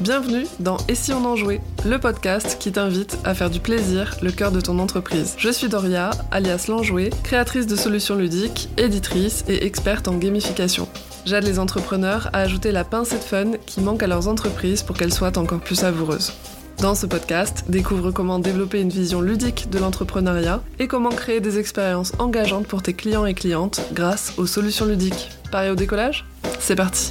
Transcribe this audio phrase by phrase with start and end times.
[0.00, 4.16] Bienvenue dans Et si on en jouait, le podcast qui t'invite à faire du plaisir
[4.22, 5.34] le cœur de ton entreprise.
[5.36, 10.88] Je suis Doria, alias l'enjouée, créatrice de solutions ludiques, éditrice et experte en gamification.
[11.26, 14.96] J'aide les entrepreneurs à ajouter la pincée de fun qui manque à leurs entreprises pour
[14.96, 16.32] qu'elles soient encore plus savoureuses.
[16.78, 21.58] Dans ce podcast, découvre comment développer une vision ludique de l'entrepreneuriat et comment créer des
[21.58, 25.28] expériences engageantes pour tes clients et clientes grâce aux solutions ludiques.
[25.52, 26.24] Pareil au décollage?
[26.58, 27.10] C'est parti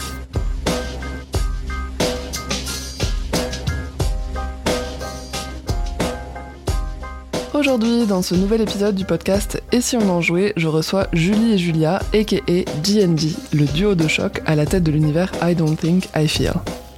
[7.69, 11.53] Aujourd'hui, dans ce nouvel épisode du podcast Et si on en jouait, je reçois Julie
[11.53, 12.37] et Julia, aka
[12.81, 16.53] GNG, le duo de choc à la tête de l'univers I Don't Think I Feel.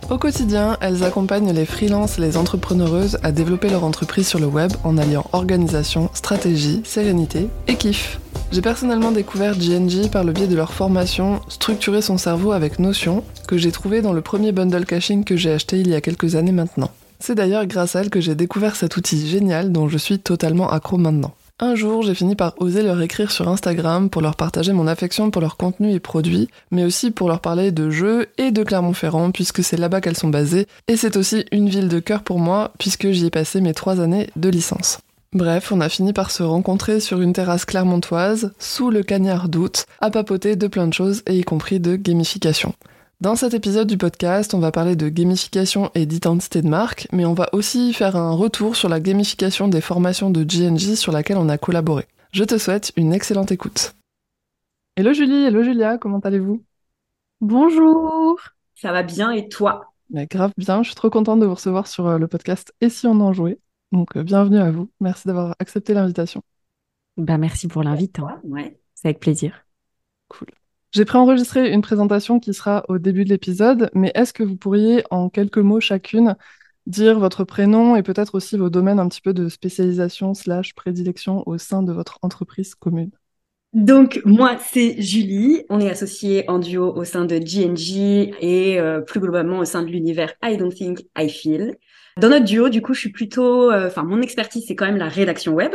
[0.09, 4.45] Au quotidien, elles accompagnent les freelances et les entrepreneureuses à développer leur entreprise sur le
[4.45, 8.21] web en alliant organisation, stratégie, sérénité et kiff.
[8.53, 13.25] J'ai personnellement découvert GNG par le biais de leur formation Structurer son cerveau avec Notion,
[13.45, 16.35] que j'ai trouvé dans le premier bundle caching que j'ai acheté il y a quelques
[16.35, 16.91] années maintenant.
[17.21, 20.71] C'est d'ailleurs grâce à elle que j'ai découvert cet outil génial dont je suis totalement
[20.71, 21.35] accro maintenant.
[21.59, 25.29] Un jour, j'ai fini par oser leur écrire sur Instagram pour leur partager mon affection
[25.29, 29.29] pour leur contenu et produits, mais aussi pour leur parler de jeux et de Clermont-Ferrand,
[29.29, 32.71] puisque c'est là-bas qu'elles sont basées, et c'est aussi une ville de cœur pour moi,
[32.79, 34.97] puisque j'y ai passé mes trois années de licence.
[35.33, 39.85] Bref, on a fini par se rencontrer sur une terrasse clermontoise, sous le cagnard d'août,
[40.01, 42.73] à papoter de plein de choses, et y compris de gamification.
[43.21, 47.23] Dans cet épisode du podcast, on va parler de gamification et d'identité de marque, mais
[47.23, 51.37] on va aussi faire un retour sur la gamification des formations de GNG sur laquelle
[51.37, 52.07] on a collaboré.
[52.31, 53.93] Je te souhaite une excellente écoute.
[54.97, 56.63] Hello Julie, hello Julia, comment allez-vous?
[57.41, 58.39] Bonjour,
[58.73, 59.93] ça va bien et toi?
[60.09, 62.89] Mais grave bien, je suis trop contente de vous recevoir sur euh, le podcast Et
[62.89, 63.59] si on en jouait?
[63.91, 66.41] Donc euh, bienvenue à vous, merci d'avoir accepté l'invitation.
[67.17, 68.41] Bah merci pour l'invite, hein.
[68.45, 68.79] ouais.
[68.95, 69.63] c'est avec plaisir.
[70.27, 70.47] Cool.
[70.91, 75.03] J'ai préenregistré une présentation qui sera au début de l'épisode, mais est-ce que vous pourriez,
[75.09, 76.35] en quelques mots chacune,
[76.85, 81.47] dire votre prénom et peut-être aussi vos domaines un petit peu de spécialisation slash prédilection
[81.47, 83.11] au sein de votre entreprise commune?
[83.71, 88.99] Donc moi c'est Julie, on est associés en duo au sein de GNG et euh,
[88.99, 91.77] plus globalement au sein de l'univers I Don't Think I Feel.
[92.19, 94.97] Dans notre duo, du coup, je suis plutôt, euh, enfin mon expertise c'est quand même
[94.97, 95.71] la rédaction web,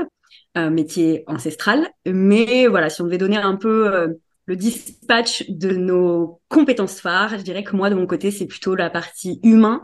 [0.55, 4.09] un métier ancestral, mais voilà si on devait donner un peu euh,
[4.47, 7.39] le dispatch de nos compétences phares.
[7.39, 9.83] Je dirais que moi, de mon côté, c'est plutôt la partie humain,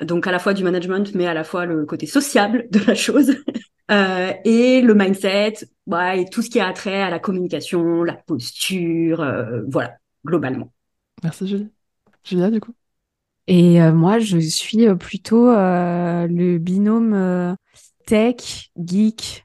[0.00, 2.94] donc à la fois du management, mais à la fois le côté sociable de la
[2.94, 3.36] chose.
[3.90, 8.14] Euh, et le mindset, ouais, et tout ce qui a trait à la communication, la
[8.14, 10.72] posture, euh, voilà, globalement.
[11.22, 11.68] Merci Julie.
[12.24, 12.74] Julia, du coup?
[13.46, 17.56] Et euh, moi, je suis plutôt le binôme
[18.06, 19.44] tech, geek,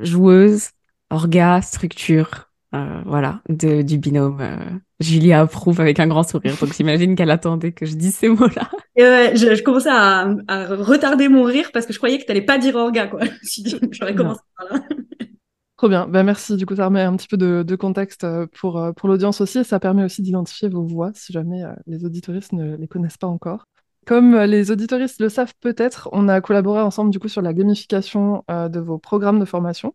[0.00, 0.70] joueuse,
[1.10, 2.53] orga, structure.
[2.74, 4.40] Euh, voilà, du binôme.
[4.40, 4.56] Euh,
[4.98, 6.56] Julie approuve avec un grand sourire.
[6.60, 8.68] Donc j'imagine qu'elle attendait que je dise ces mots-là.
[8.96, 10.26] je, commençais à,
[10.70, 13.20] retarder mon rire parce que je croyais que tu n'allais pas dire orga, quoi.
[13.92, 14.82] J'aurais commencé par là.
[15.76, 16.56] Trop bien, ben, merci.
[16.56, 19.64] Du coup, ça remet un petit peu de, contexte euh, pour, pour l'audience aussi et
[19.64, 23.66] ça permet aussi d'identifier vos voix si jamais les auditoristes ne les connaissent pas encore.
[24.06, 28.44] Comme les auditoristes le savent peut-être, on a collaboré ensemble du coup sur la gamification
[28.48, 29.94] de vos programmes de formation.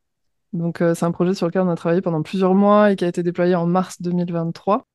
[0.54, 3.06] Donc, euh, c'est un projet sur lequel on a travaillé pendant plusieurs mois et qui
[3.06, 4.86] a été déployé en mars 2023.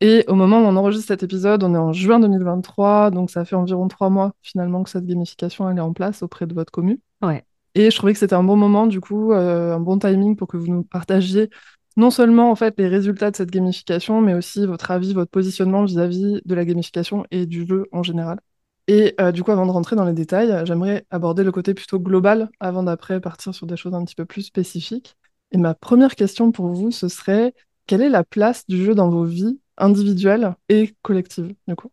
[0.00, 3.44] Et au moment où on enregistre cet épisode, on est en juin 2023, donc ça
[3.44, 6.72] fait environ trois mois finalement que cette gamification elle est en place auprès de votre
[6.72, 6.98] commune.
[7.22, 7.44] Ouais.
[7.76, 10.48] Et je trouvais que c'était un bon moment, du coup, euh, un bon timing pour
[10.48, 11.50] que vous nous partagiez
[11.96, 15.84] non seulement en fait les résultats de cette gamification, mais aussi votre avis, votre positionnement
[15.84, 18.40] vis-à-vis de la gamification et du jeu en général.
[18.88, 22.00] Et euh, du coup, avant de rentrer dans les détails, j'aimerais aborder le côté plutôt
[22.00, 25.16] global avant d'après partir sur des choses un petit peu plus spécifiques.
[25.52, 27.54] Et ma première question pour vous, ce serait
[27.86, 31.90] quelle est la place du jeu dans vos vies individuelles et collectives, du coup?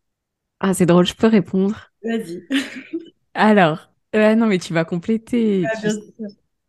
[0.60, 1.92] Ah, c'est drôle, je peux répondre.
[2.04, 2.44] Vas-y.
[3.34, 5.66] Alors, euh, non, mais tu vas compléter.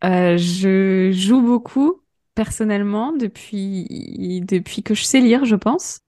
[0.03, 2.01] Euh, je joue beaucoup
[2.33, 5.99] personnellement depuis, depuis que je sais lire, je pense.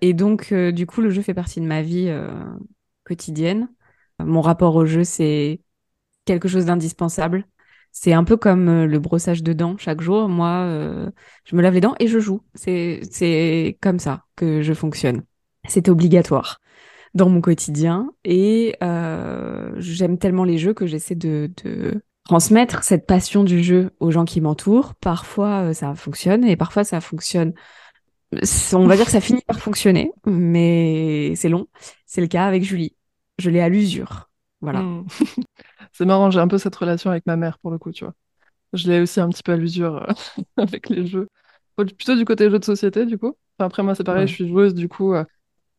[0.00, 2.10] Et donc, du coup, le jeu fait partie de ma vie
[3.08, 3.68] quotidienne.
[4.20, 5.60] Mon rapport au jeu, c'est
[6.24, 7.46] quelque chose d'indispensable.
[7.90, 10.28] C'est un peu comme euh, le brossage de dents chaque jour.
[10.28, 11.10] Moi, euh,
[11.44, 12.42] je me lave les dents et je joue.
[12.54, 15.22] C'est, comme ça que je fonctionne.
[15.66, 16.60] C'est obligatoire
[17.14, 18.10] dans mon quotidien.
[18.24, 23.90] Et euh, j'aime tellement les jeux que j'essaie de, de, transmettre cette passion du jeu
[23.98, 24.94] aux gens qui m'entourent.
[24.96, 27.54] Parfois, ça fonctionne et parfois, ça fonctionne
[28.74, 31.66] on va dire que ça finit par fonctionner, mais c'est long.
[32.06, 32.94] C'est le cas avec Julie
[33.38, 34.28] je l'ai à l'usure.
[34.60, 34.80] Voilà.
[34.80, 35.06] Hmm.
[35.92, 38.14] c'est marrant, j'ai un peu cette relation avec ma mère pour le coup, tu vois.
[38.72, 41.28] Je l'ai aussi un petit peu à l'usure euh, avec les jeux.
[41.76, 43.36] Plutôt du côté jeux de société, du coup.
[43.58, 45.24] après, moi, c'est pareil, je suis joueuse, du coup, euh,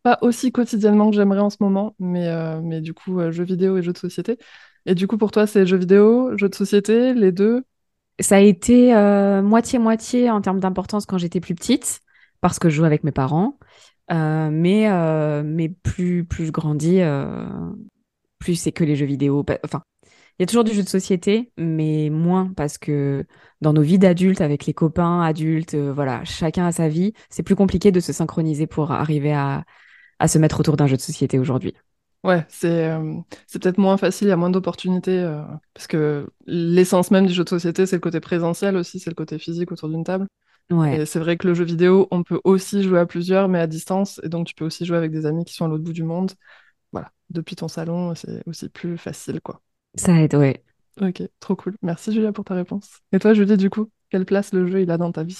[0.01, 3.77] pas aussi quotidiennement que j'aimerais en ce moment, mais, euh, mais du coup, jeux vidéo
[3.77, 4.37] et jeux de société.
[4.85, 7.63] Et du coup, pour toi, c'est jeux vidéo, jeux de société, les deux?
[8.21, 8.93] Ça a été
[9.43, 11.99] moitié-moitié en termes d'importance quand j'étais plus petite,
[12.39, 13.59] parce que je jouais avec mes parents.
[14.09, 17.01] Mais, mais plus, plus je grandis,
[18.39, 19.45] plus c'est que les jeux vidéo.
[19.63, 19.83] Enfin,
[20.39, 23.25] il y a toujours du jeu de société, mais moins parce que
[23.59, 27.11] dans nos vies d'adultes, avec les copains adultes, euh, voilà, chacun a sa vie.
[27.29, 29.65] C'est plus compliqué de se synchroniser pour arriver à,
[30.25, 31.73] se mettre autour d'un jeu de société aujourd'hui.
[32.23, 33.15] Ouais, c'est euh,
[33.47, 35.41] c'est peut-être moins facile, il y a moins d'opportunités, euh,
[35.73, 39.15] parce que l'essence même du jeu de société, c'est le côté présentiel aussi, c'est le
[39.15, 40.25] côté physique autour d'une table.
[40.71, 41.01] Ouais.
[41.01, 43.67] Et c'est vrai que le jeu vidéo, on peut aussi jouer à plusieurs, mais à
[43.67, 45.93] distance, et donc tu peux aussi jouer avec des amis qui sont à l'autre bout
[45.93, 46.31] du monde.
[46.91, 49.61] Voilà, depuis ton salon, c'est aussi plus facile, quoi.
[49.95, 50.63] Ça aide, ouais.
[51.01, 51.75] Ok, trop cool.
[51.81, 52.99] Merci Julia pour ta réponse.
[53.11, 55.39] Et toi, Julie, du coup, quelle place le jeu il a dans ta vie?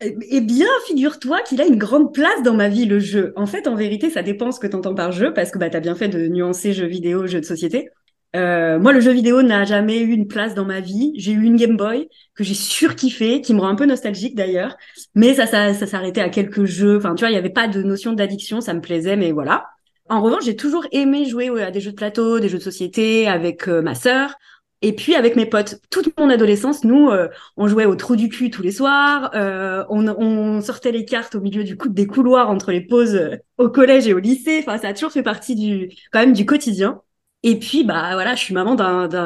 [0.00, 3.32] Eh, eh bien, figure-toi qu'il a une grande place dans ma vie, le jeu.
[3.36, 5.70] En fait, en vérité, ça dépend ce que tu entends par jeu, parce que bah,
[5.70, 7.88] tu as bien fait de nuancer jeu vidéo, jeu de société.
[8.36, 11.12] Euh, moi, le jeu vidéo n'a jamais eu une place dans ma vie.
[11.16, 14.76] J'ai eu une Game Boy que j'ai surkiffé, qui me rend un peu nostalgique d'ailleurs.
[15.14, 16.98] Mais ça, ça, ça s'arrêtait à quelques jeux.
[16.98, 19.66] Enfin, tu vois, il n'y avait pas de notion d'addiction, ça me plaisait, mais voilà.
[20.08, 23.26] En revanche, j'ai toujours aimé jouer à des jeux de plateau, des jeux de société
[23.26, 24.34] avec euh, ma sœur.
[24.82, 28.28] Et puis avec mes potes, toute mon adolescence, nous, euh, on jouait au trou du
[28.28, 32.06] cul tous les soirs, euh, on, on, sortait les cartes au milieu du coup des
[32.06, 33.18] couloirs entre les pauses
[33.56, 34.58] au collège et au lycée.
[34.60, 37.00] Enfin, ça a toujours fait partie du quand même du quotidien.
[37.46, 38.74] Et puis bah voilà, je suis maman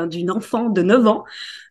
[0.07, 1.25] d'une enfant de 9 ans,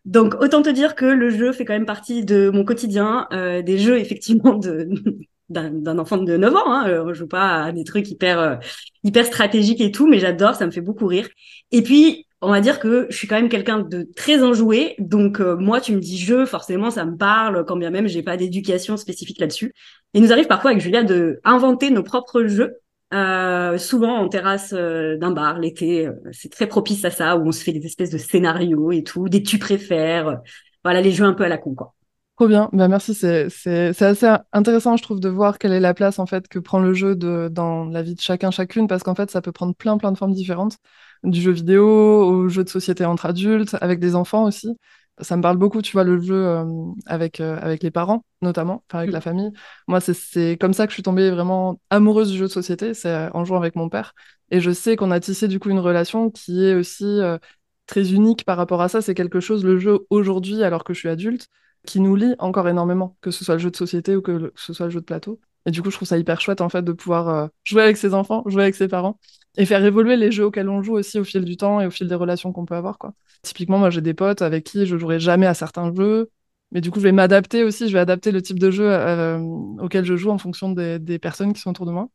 [0.04, 3.62] donc autant te dire que le jeu fait quand même partie de mon quotidien, euh,
[3.62, 4.88] des jeux effectivement de
[5.48, 6.72] d'un enfant de 9 ans.
[6.72, 6.88] Hein.
[6.88, 8.56] Euh, on joue pas à des trucs hyper euh,
[9.04, 11.28] hyper stratégiques et tout, mais j'adore, ça me fait beaucoup rire.
[11.70, 15.38] Et puis on va dire que je suis quand même quelqu'un de très enjoué, donc
[15.38, 18.96] moi tu me dis jeu, forcément ça me parle, quand bien même j'ai pas d'éducation
[18.96, 19.72] spécifique là-dessus.
[20.14, 22.74] Et nous arrive parfois avec Julia de inventer nos propres jeux.
[23.12, 27.72] Souvent en terrasse d'un bar l'été, c'est très propice à ça où on se fait
[27.72, 30.40] des espèces de scénarios et tout, des tu préfères,
[30.84, 31.94] voilà les jeux un peu à la con quoi.
[32.40, 33.12] Trop bien, bah, merci.
[33.12, 36.58] C'est, c'est, assez intéressant, je trouve, de voir quelle est la place en fait que
[36.58, 39.52] prend le jeu de, dans la vie de chacun, chacune, parce qu'en fait, ça peut
[39.52, 40.78] prendre plein, plein de formes différentes,
[41.22, 44.74] du jeu vidéo au jeu de société entre adultes, avec des enfants aussi.
[45.22, 46.64] Ça me parle beaucoup, tu vois, le jeu euh,
[47.06, 49.50] avec, euh, avec les parents, notamment, enfin, avec la famille.
[49.88, 53.28] Moi, c'est, comme ça que je suis tombée vraiment amoureuse du jeu de société, c'est
[53.34, 54.14] en jouant avec mon père.
[54.50, 57.38] Et je sais qu'on a tissé du coup une relation qui est aussi euh,
[57.86, 59.02] très unique par rapport à ça.
[59.02, 61.48] C'est quelque chose, le jeu aujourd'hui, alors que je suis adulte
[61.86, 64.72] qui nous lie encore énormément, que ce soit le jeu de société ou que, ce
[64.72, 65.40] soit le jeu de plateau.
[65.66, 67.96] Et du coup, je trouve ça hyper chouette en fait de pouvoir euh, jouer avec
[67.96, 69.18] ses enfants, jouer avec ses parents
[69.56, 71.90] et faire évoluer les jeux auxquels on joue aussi au fil du temps et au
[71.90, 73.12] fil des relations qu'on peut avoir quoi.
[73.42, 76.30] Typiquement, moi j'ai des potes avec qui je jouerai jamais à certains jeux,
[76.72, 79.38] mais du coup, je vais m'adapter aussi, je vais adapter le type de jeu euh,
[79.80, 82.08] auquel je joue en fonction des, personnes qui sont autour de moi.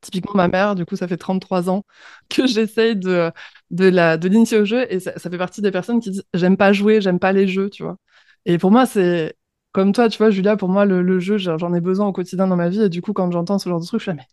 [0.00, 1.84] Typiquement, ma mère, du coup, ça fait 33 ans
[2.30, 3.30] que j'essaye de,
[3.70, 6.56] de, la, de l'initier au jeu et ça, fait partie des personnes qui disent j'aime
[6.56, 7.96] pas jouer, j'aime pas les jeux, tu vois.
[8.46, 9.36] Et pour moi, c'est
[9.72, 12.56] comme toi, tu vois, Julia, pour moi, le, jeu, j'en ai besoin au quotidien dans
[12.56, 12.82] ma vie.
[12.82, 14.26] Et du coup, quand j'entends ce genre de truc, je mais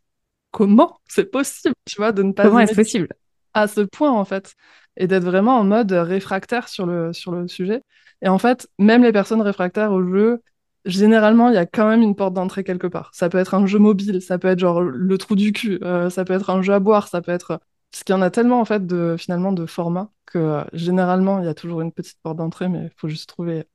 [0.57, 2.44] comment c'est possible, tu vois, de ne pas.
[2.44, 3.09] Comment est-ce possible?
[3.54, 4.56] À ce point, en fait.
[4.98, 7.83] Et d'être vraiment en mode réfractaire sur le, sur le sujet.
[8.24, 10.42] Et en fait, même les personnes réfractaires au jeu,
[10.86, 13.12] généralement, il y a quand même une porte d'entrée quelque part.
[13.13, 16.09] Ça peut être un jeu mobile, ça peut être genre le trou du cul, euh,
[16.09, 17.59] ça peut être un jeu à boire, ça peut être.
[17.92, 21.40] Parce qu'il y en a tellement, en fait, de, finalement, de formats que euh, généralement,
[21.40, 23.66] il y a toujours une petite porte d'entrée, mais il faut juste trouver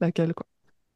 [0.00, 0.46] laquelle, quoi.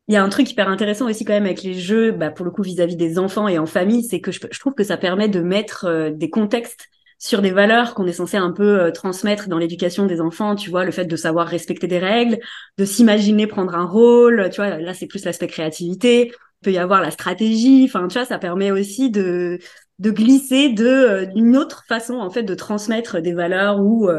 [0.09, 2.45] Il y a un truc hyper intéressant aussi quand même avec les jeux, bah, pour
[2.45, 5.29] le coup vis-à-vis des enfants et en famille, c'est que je, trouve que ça permet
[5.29, 9.49] de mettre euh, des contextes sur des valeurs qu'on est censé un peu euh, transmettre
[9.49, 12.39] dans l'éducation des enfants, tu vois, le fait de savoir respecter des règles,
[12.77, 16.33] de s'imaginer prendre un rôle, tu vois, là c'est plus l'aspect créativité,
[16.63, 19.59] peut y avoir la stratégie, enfin tu vois, ça permet aussi de
[20.01, 24.11] de glisser de euh, d'une autre façon en fait de transmettre des valeurs ou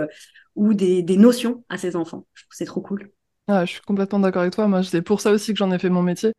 [0.55, 2.25] ou des, des notions à ses enfants.
[2.49, 3.11] C'est trop cool.
[3.47, 4.67] Ah, je suis complètement d'accord avec toi.
[4.67, 6.33] Moi, c'est pour ça aussi que j'en ai fait mon métier.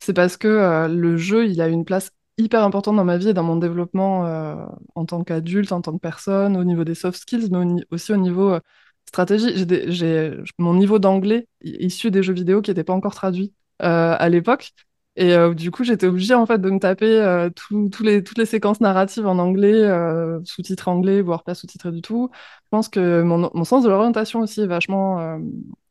[0.00, 3.30] C'est parce que euh, le jeu, il a une place hyper importante dans ma vie
[3.30, 4.56] et dans mon développement euh,
[4.96, 8.16] en tant qu'adulte, en tant que personne, au niveau des soft skills, mais aussi au
[8.18, 8.60] niveau euh,
[9.08, 9.66] stratégie.
[9.88, 14.72] J'ai mon niveau d'anglais issu des jeux vidéo qui n'était pas encore traduit à l'époque.
[15.16, 19.38] Et du coup, j'étais obligée en fait de me taper toutes les séquences narratives en
[19.38, 19.88] anglais,
[20.44, 22.30] sous-titré anglais, voire pas sous-titré du tout.
[22.34, 25.38] Je pense que mon sens de l'orientation aussi est vachement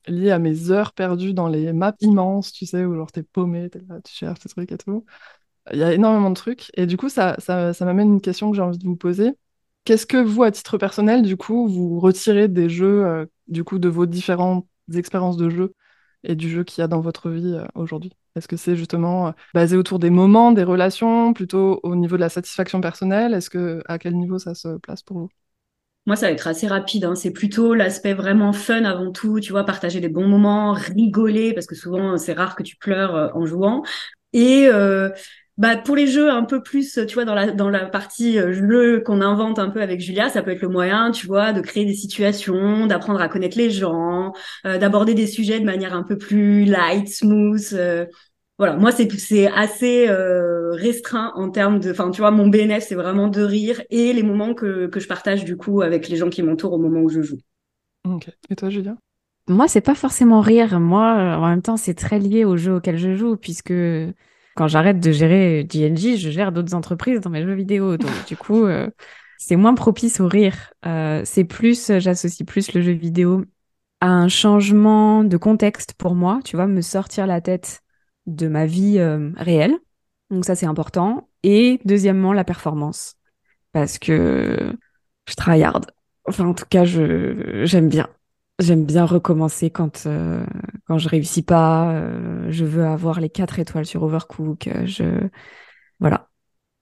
[0.08, 3.70] lié à mes heures perdues dans les maps immenses, tu sais, où genre t'es paumé,
[3.70, 5.06] t'es là, tu cherches tes trucs et tout.
[5.72, 6.72] Il y a énormément de trucs.
[6.76, 9.32] Et du coup, ça, ça, ça m'amène une question que j'ai envie de vous poser.
[9.86, 13.80] Qu'est-ce que vous, à titre personnel, du coup, vous retirez des jeux, euh, du coup,
[13.80, 15.74] de vos différentes expériences de jeu
[16.24, 18.12] et du jeu qu'il y a dans votre vie aujourd'hui?
[18.36, 22.30] Est-ce que c'est justement basé autour des moments, des relations, plutôt au niveau de la
[22.30, 23.34] satisfaction personnelle?
[23.34, 25.30] Est-ce que à quel niveau ça se place pour vous?
[26.06, 27.06] Moi, ça va être assez rapide.
[27.06, 27.16] Hein.
[27.16, 29.40] C'est plutôt l'aspect vraiment fun avant tout.
[29.40, 33.32] Tu vois, partager des bons moments, rigoler, parce que souvent, c'est rare que tu pleures
[33.36, 33.84] en jouant.
[34.34, 35.10] Et euh,
[35.62, 38.52] bah, pour les jeux un peu plus, tu vois, dans la, dans la partie euh,
[38.52, 41.62] jeu qu'on invente un peu avec Julia, ça peut être le moyen, tu vois, de
[41.62, 44.34] créer des situations, d'apprendre à connaître les gens,
[44.66, 47.74] euh, d'aborder des sujets de manière un peu plus light, smooth.
[47.74, 48.06] Euh.
[48.62, 50.08] Voilà, moi, c'est, c'est assez
[50.74, 51.90] restreint en termes de...
[51.90, 55.08] Enfin, tu vois, mon BNF, c'est vraiment de rire et les moments que, que je
[55.08, 57.40] partage, du coup, avec les gens qui m'entourent au moment où je joue.
[58.06, 58.30] Ok.
[58.52, 58.96] Et toi, Julia?
[59.48, 60.80] Moi, c'est pas forcément rire.
[60.80, 63.74] Moi, en même temps, c'est très lié au jeu auquel je joue, puisque
[64.56, 67.98] quand j'arrête de gérer GNG, je gère d'autres entreprises dans mes jeux vidéo.
[67.98, 68.88] Donc, du coup, euh,
[69.40, 70.72] c'est moins propice au rire.
[70.86, 73.44] Euh, c'est plus, j'associe plus le jeu vidéo
[74.02, 77.82] à un changement de contexte pour moi, tu vois, me sortir la tête
[78.36, 79.78] de ma vie euh, réelle.
[80.30, 81.30] Donc, ça, c'est important.
[81.44, 83.16] Et deuxièmement, la performance.
[83.72, 84.76] Parce que
[85.28, 85.82] je tryhard.
[86.26, 88.08] Enfin, en tout cas, je, j'aime bien.
[88.60, 90.46] J'aime bien recommencer quand, euh,
[90.86, 91.92] quand je réussis pas.
[91.94, 94.68] Euh, je veux avoir les quatre étoiles sur Overcook.
[94.68, 95.04] Euh, je...
[96.00, 96.30] Voilà.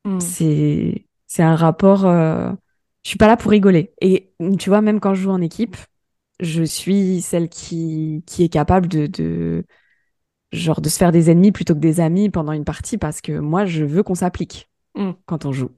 [0.06, 0.20] Hmm.
[0.20, 2.01] C'est, c'est un rapport.
[2.01, 3.94] Je suis pas là pour rigoler.
[4.01, 5.77] Et tu vois, même quand je joue en équipe,
[6.39, 9.65] je suis celle qui, qui est capable de, de,
[10.51, 13.39] genre, de se faire des ennemis plutôt que des amis pendant une partie parce que
[13.39, 15.12] moi, je veux qu'on s'applique hmm.
[15.25, 15.72] quand on joue.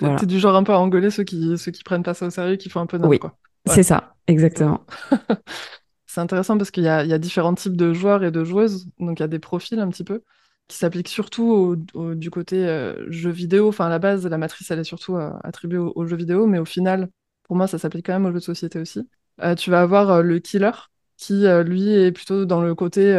[0.00, 0.16] Voilà.
[0.16, 2.30] T'es du genre un peu à engueuler ceux qui, ceux qui prennent pas ça au
[2.30, 3.36] sérieux, qui font un peu n'importe quoi.
[3.66, 4.86] C'est ça, exactement.
[6.06, 9.22] c'est intéressant parce qu'il y, a, différents types de joueurs et de joueuses, donc il
[9.22, 10.22] y a des profils un petit peu
[10.68, 13.68] qui s'appliquent surtout du côté euh, jeu vidéo.
[13.68, 16.58] Enfin, à la base, la matrice, elle est surtout euh, attribuée aux, jeux vidéo, mais
[16.58, 17.08] au final,
[17.44, 19.08] pour moi, ça s'applique quand même aux jeux de société aussi.
[19.40, 20.70] Euh, tu vas avoir le killer,
[21.18, 23.14] qui lui est plutôt dans le côté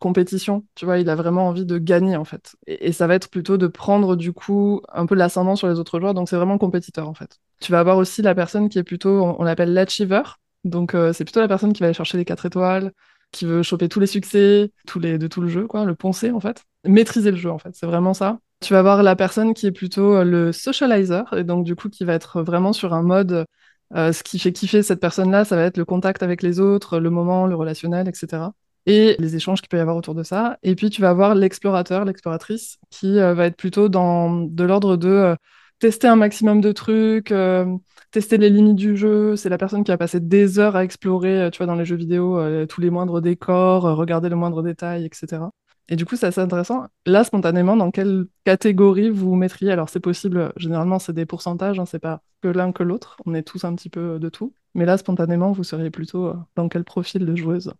[0.00, 0.64] compétition.
[0.74, 2.56] Tu vois, il a vraiment envie de gagner en fait.
[2.66, 6.00] Et, ça va être plutôt de prendre du coup un peu l'ascendant sur les autres
[6.00, 6.12] joueurs.
[6.12, 7.38] Donc c'est vraiment compétiteur en fait.
[7.60, 10.22] Tu vas avoir aussi la personne qui est plutôt, on, l'appelle l'achiever.
[10.64, 12.92] Donc euh, c'est plutôt la personne qui va aller chercher les 4 étoiles,
[13.30, 16.32] qui veut choper tous les succès, tous les, de tout le jeu, quoi, le poncer
[16.32, 16.64] en fait.
[16.84, 18.38] Maîtriser le jeu en fait, c'est vraiment ça.
[18.60, 21.88] Tu vas avoir la personne qui est plutôt euh, le socializer, et donc du coup
[21.90, 23.46] qui va être vraiment sur un mode,
[23.94, 26.98] euh, ce qui fait kiffer cette personne-là, ça va être le contact avec les autres,
[26.98, 28.44] le moment, le relationnel, etc.
[28.86, 30.58] Et les échanges qu'il peut y avoir autour de ça.
[30.62, 35.36] Et puis tu vas avoir l'explorateur, l'exploratrice, qui va être plutôt dans de l'ordre de
[35.78, 37.66] tester un maximum de trucs, euh,
[38.10, 39.36] tester les limites du jeu.
[39.36, 41.84] C'est la personne qui a passé des heures à explorer, euh, tu vois, dans les
[41.84, 45.42] jeux vidéo, euh, tous les moindres décors, regarder le moindre détail, etc.
[45.88, 46.86] Et du coup, c'est assez intéressant.
[47.04, 49.70] Là, spontanément, dans quelle catégorie vous vous mettriez?
[49.70, 53.16] Alors, c'est possible, généralement, c'est des pourcentages, hein, c'est pas que l'un que l'autre.
[53.24, 54.52] On est tous un petit peu de tout.
[54.74, 57.72] Mais là, spontanément, vous seriez plutôt dans quel profil de joueuse?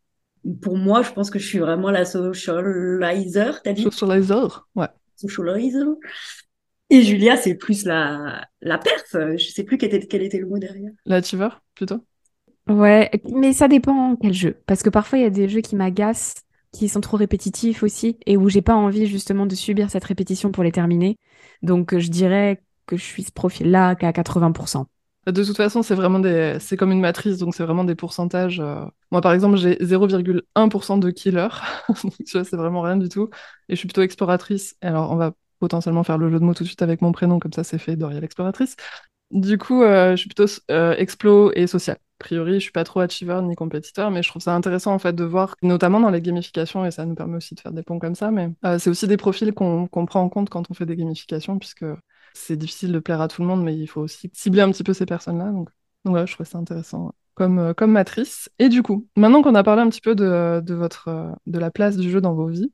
[0.62, 3.82] Pour moi, je pense que je suis vraiment la socializer, t'as dit?
[3.82, 4.88] Socializer, ouais.
[5.16, 5.86] Socializer.
[6.88, 9.16] Et Julia, c'est plus la, la perf.
[9.36, 10.92] Je sais plus quel était, quel était le mot derrière.
[11.04, 11.20] La
[11.75, 12.04] plutôt?
[12.68, 14.56] Ouais, mais ça dépend quel jeu.
[14.66, 16.34] Parce que parfois, il y a des jeux qui m'agacent,
[16.73, 20.52] qui sont trop répétitifs aussi, et où j'ai pas envie justement de subir cette répétition
[20.52, 21.16] pour les terminer.
[21.62, 24.87] Donc, je dirais que je suis ce profil-là qu'à 80%.
[25.26, 28.61] De toute façon, c'est vraiment des, c'est comme une matrice, donc c'est vraiment des pourcentages.
[28.61, 28.85] Euh.
[29.11, 31.49] Moi, par exemple, j'ai 0,1% de killer,
[32.26, 33.28] tu vois, c'est vraiment rien du tout.
[33.68, 34.76] Et je suis plutôt exploratrice.
[34.82, 37.40] Alors, on va potentiellement faire le jeu de mots tout de suite avec mon prénom,
[37.40, 38.76] comme ça c'est fait, Doria l'exploratrice.
[39.32, 41.96] Du coup, euh, je suis plutôt euh, explo et social.
[42.18, 45.12] Priori, je suis pas trop achiever ni compétiteur, mais je trouve ça intéressant en fait
[45.12, 47.99] de voir, notamment dans les gamifications, et ça nous permet aussi de faire des ponts
[47.99, 50.87] comme ça, mais euh, c'est aussi des profils qu'on prend en compte quand on fait
[50.87, 51.85] des gamifications, puisque
[52.35, 54.85] c'est difficile de plaire à tout le monde, mais il faut aussi cibler un petit
[54.85, 55.50] peu ces personnes-là.
[55.50, 55.68] Donc,
[56.04, 58.49] donc voilà, je trouve ça intéressant comme, comme matrice.
[58.58, 61.70] Et du coup, maintenant qu'on a parlé un petit peu de, de, votre, de la
[61.70, 62.73] place du jeu dans vos vies,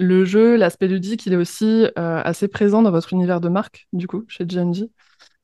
[0.00, 3.86] le jeu, l'aspect ludique, il est aussi euh, assez présent dans votre univers de marque,
[3.92, 4.88] du coup, chez GNG.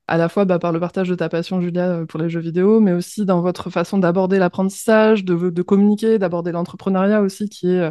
[0.08, 2.40] À la fois bah, par le partage de ta passion, Julia, euh, pour les jeux
[2.40, 7.90] vidéo, mais aussi dans votre façon d'aborder l'apprentissage, de, communiquer, d'aborder l'entrepreneuriat aussi, qui est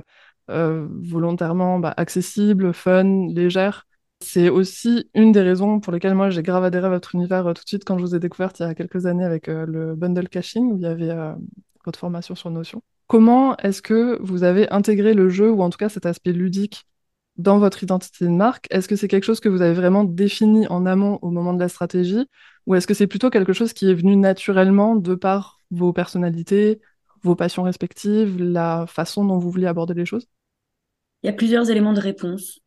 [0.49, 3.85] euh, volontairement bah, accessible, fun, légère.
[4.21, 7.63] C'est aussi une des raisons pour lesquelles moi j'ai grave adhéré à votre univers tout
[7.63, 10.29] de suite quand je vous ai découverte il y a quelques années avec le bundle
[10.29, 11.13] caching, où il y avait
[11.83, 12.81] votre formation sur Notion.
[13.07, 16.87] Comment est-ce que vous avez intégré le jeu, ou en tout cas cet aspect ludique,
[17.37, 20.67] dans votre identité de marque Est-ce que c'est quelque chose que vous avez vraiment défini
[20.67, 22.25] en amont au moment de la stratégie
[22.65, 26.79] Ou est-ce que c'est plutôt quelque chose qui est venu naturellement de par vos personnalités,
[27.23, 30.27] vos passions respectives, la façon dont vous vouliez aborder les choses?
[31.23, 32.59] Il y a plusieurs éléments de réponse.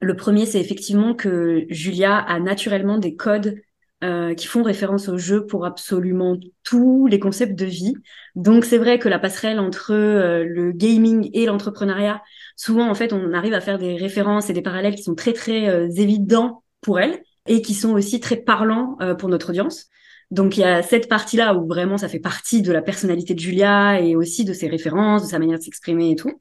[0.00, 3.60] Le premier, c'est effectivement que Julia a naturellement des codes
[4.02, 7.94] euh, qui font référence au jeu pour absolument tous les concepts de vie.
[8.34, 12.20] Donc c'est vrai que la passerelle entre euh, le gaming et l'entrepreneuriat,
[12.56, 15.32] souvent en fait on arrive à faire des références et des parallèles qui sont très
[15.32, 19.86] très euh, évidents pour elle et qui sont aussi très parlants pour notre audience.
[20.32, 23.40] Donc il y a cette partie-là où vraiment ça fait partie de la personnalité de
[23.40, 26.40] Julia et aussi de ses références, de sa manière de s'exprimer et tout.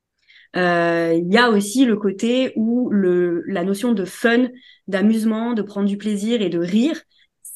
[0.56, 4.48] Il y a aussi le côté où le, la notion de fun,
[4.88, 7.02] d'amusement, de prendre du plaisir et de rire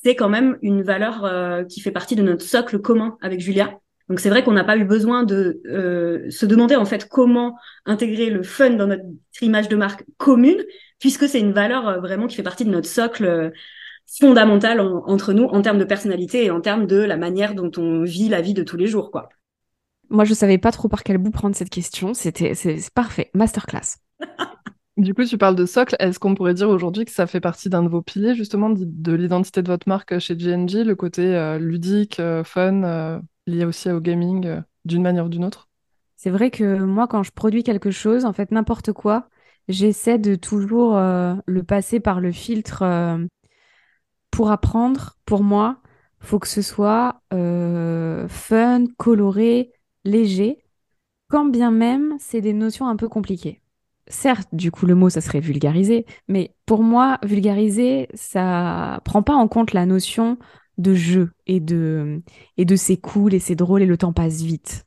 [0.06, 3.80] c'est quand même une valeur euh, qui fait partie de notre socle commun avec Julia.
[4.08, 7.58] Donc c'est vrai qu'on n'a pas eu besoin de euh, se demander en fait comment
[7.88, 9.04] intégrer le fun dans notre
[9.42, 10.64] image de marque commune,
[11.00, 13.52] puisque c'est une valeur euh, vraiment qui fait partie de notre socle
[14.20, 18.04] fondamental entre nous en termes de personnalité et en termes de la manière dont on
[18.04, 19.30] vit la vie de tous les jours, quoi.
[20.12, 22.14] Moi, je savais pas trop par quel bout prendre cette question.
[22.14, 23.98] C'était, c'est parfait, masterclass.
[24.98, 25.96] Du coup, tu parles de socle.
[26.00, 29.14] Est-ce qu'on pourrait dire aujourd'hui que ça fait partie d'un de vos piliers, justement, de,
[29.14, 33.90] l'identité de votre marque chez GNG, le côté euh, ludique, euh, fun, euh, lié aussi
[33.90, 35.68] au gaming, d'une manière ou d'une autre?
[36.16, 39.28] C'est vrai que moi, quand je produis quelque chose, en fait, n'importe quoi,
[39.68, 42.84] j'essaie de toujours le passer par le filtre
[44.32, 45.18] pour apprendre.
[45.26, 45.82] Pour moi,
[46.20, 49.74] faut que ce soit fun, coloré,
[50.06, 50.64] léger,
[51.28, 53.62] quand bien même c'est des notions un peu compliquées
[54.08, 59.36] certes, du coup, le mot, ça serait vulgariser, mais pour moi, vulgariser, ça prend pas
[59.36, 60.38] en compte la notion
[60.78, 62.22] de jeu et de,
[62.58, 64.86] et de c'est cool et c'est drôle et le temps passe vite.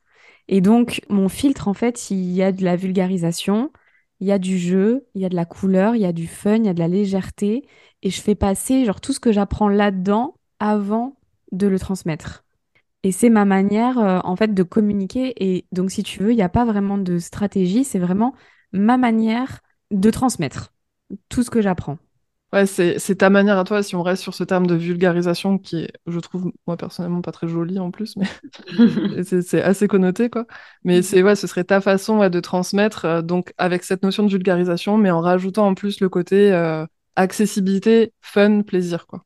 [0.48, 3.70] Et donc, mon filtre, en fait, il y a de la vulgarisation,
[4.20, 6.26] il y a du jeu, il y a de la couleur, il y a du
[6.26, 7.66] fun, il y a de la légèreté,
[8.02, 11.16] et je fais passer, genre, tout ce que j'apprends là-dedans avant
[11.52, 12.44] de le transmettre.
[13.04, 15.34] Et c'est ma manière, euh, en fait, de communiquer.
[15.36, 18.34] Et donc, si tu veux, il n'y a pas vraiment de stratégie, c'est vraiment
[18.72, 19.60] ma manière
[19.90, 20.72] de transmettre
[21.28, 21.98] tout ce que j'apprends.
[22.50, 25.80] Ouais, c'est ta manière à toi, si on reste sur ce terme de vulgarisation qui
[25.82, 28.26] est, je trouve, moi personnellement, pas très joli en plus, mais
[29.42, 30.46] c'est assez connoté, quoi.
[30.82, 34.30] Mais c'est, ouais, ce serait ta façon de transmettre, euh, donc avec cette notion de
[34.30, 39.24] vulgarisation, mais en rajoutant en plus le côté euh, accessibilité, fun, plaisir, quoi.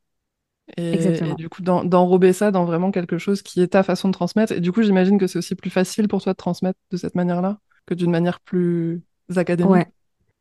[0.77, 4.13] Et, et du coup, d'enrober ça dans vraiment quelque chose qui est ta façon de
[4.13, 4.53] transmettre.
[4.53, 7.15] Et du coup, j'imagine que c'est aussi plus facile pour toi de transmettre de cette
[7.15, 9.03] manière-là que d'une manière plus
[9.35, 9.69] académies.
[9.69, 9.87] Ouais,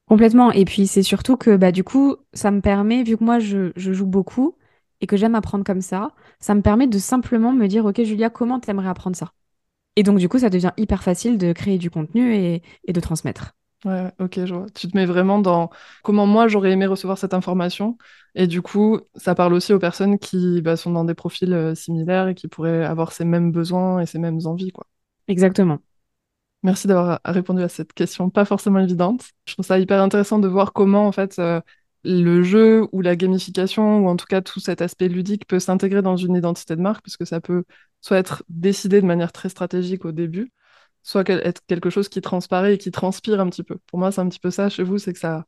[0.06, 0.52] complètement.
[0.52, 3.72] Et puis c'est surtout que bah, du coup, ça me permet, vu que moi je,
[3.76, 4.56] joue beaucoup
[5.00, 8.30] et que j'aime apprendre comme ça, ça me permet de simplement me dire, ok Julia,
[8.30, 9.32] comment t'aimerais apprendre ça?
[9.96, 13.54] Et donc du coup, ça devient hyper facile de créer du contenu et, de transmettre.
[13.84, 14.66] Ouais, ok, je vois.
[14.74, 15.70] Tu te mets vraiment dans
[16.04, 17.98] comment moi j'aurais aimé recevoir cette information.
[18.36, 21.74] Et du coup, ça parle aussi aux personnes qui bah, sont dans des profils euh,
[21.74, 24.86] similaires et qui pourraient avoir ces mêmes besoins et ces mêmes envies, quoi.
[25.28, 25.78] Exactement.
[26.62, 29.24] Merci d'avoir répondu à cette question pas forcément évidente.
[29.46, 31.60] Je trouve ça hyper intéressant de voir comment en fait euh,
[32.04, 36.02] le jeu ou la gamification ou en tout cas tout cet aspect ludique peut s'intégrer
[36.02, 37.64] dans une identité de marque puisque ça peut
[38.00, 40.52] soit être décidé de manière très stratégique au début,
[41.02, 43.78] soit être quelque chose qui transparaît et qui transpire un petit peu.
[43.88, 45.44] Pour moi, c'est un petit peu ça chez vous, c'est que ça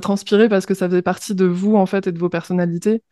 [0.00, 3.02] transpirait parce que ça faisait partie de vous en fait et de vos personnalités.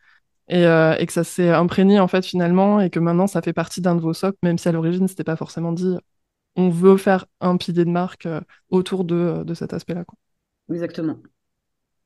[0.49, 3.53] Et, euh, et que ça s'est imprégné en fait finalement et que maintenant ça fait
[3.53, 5.97] partie d'un de vos socles, même si à l'origine c'était pas forcément dit
[6.57, 10.03] on veut faire un pilier de marque euh, autour de, de cet aspect-là.
[10.69, 11.17] Exactement.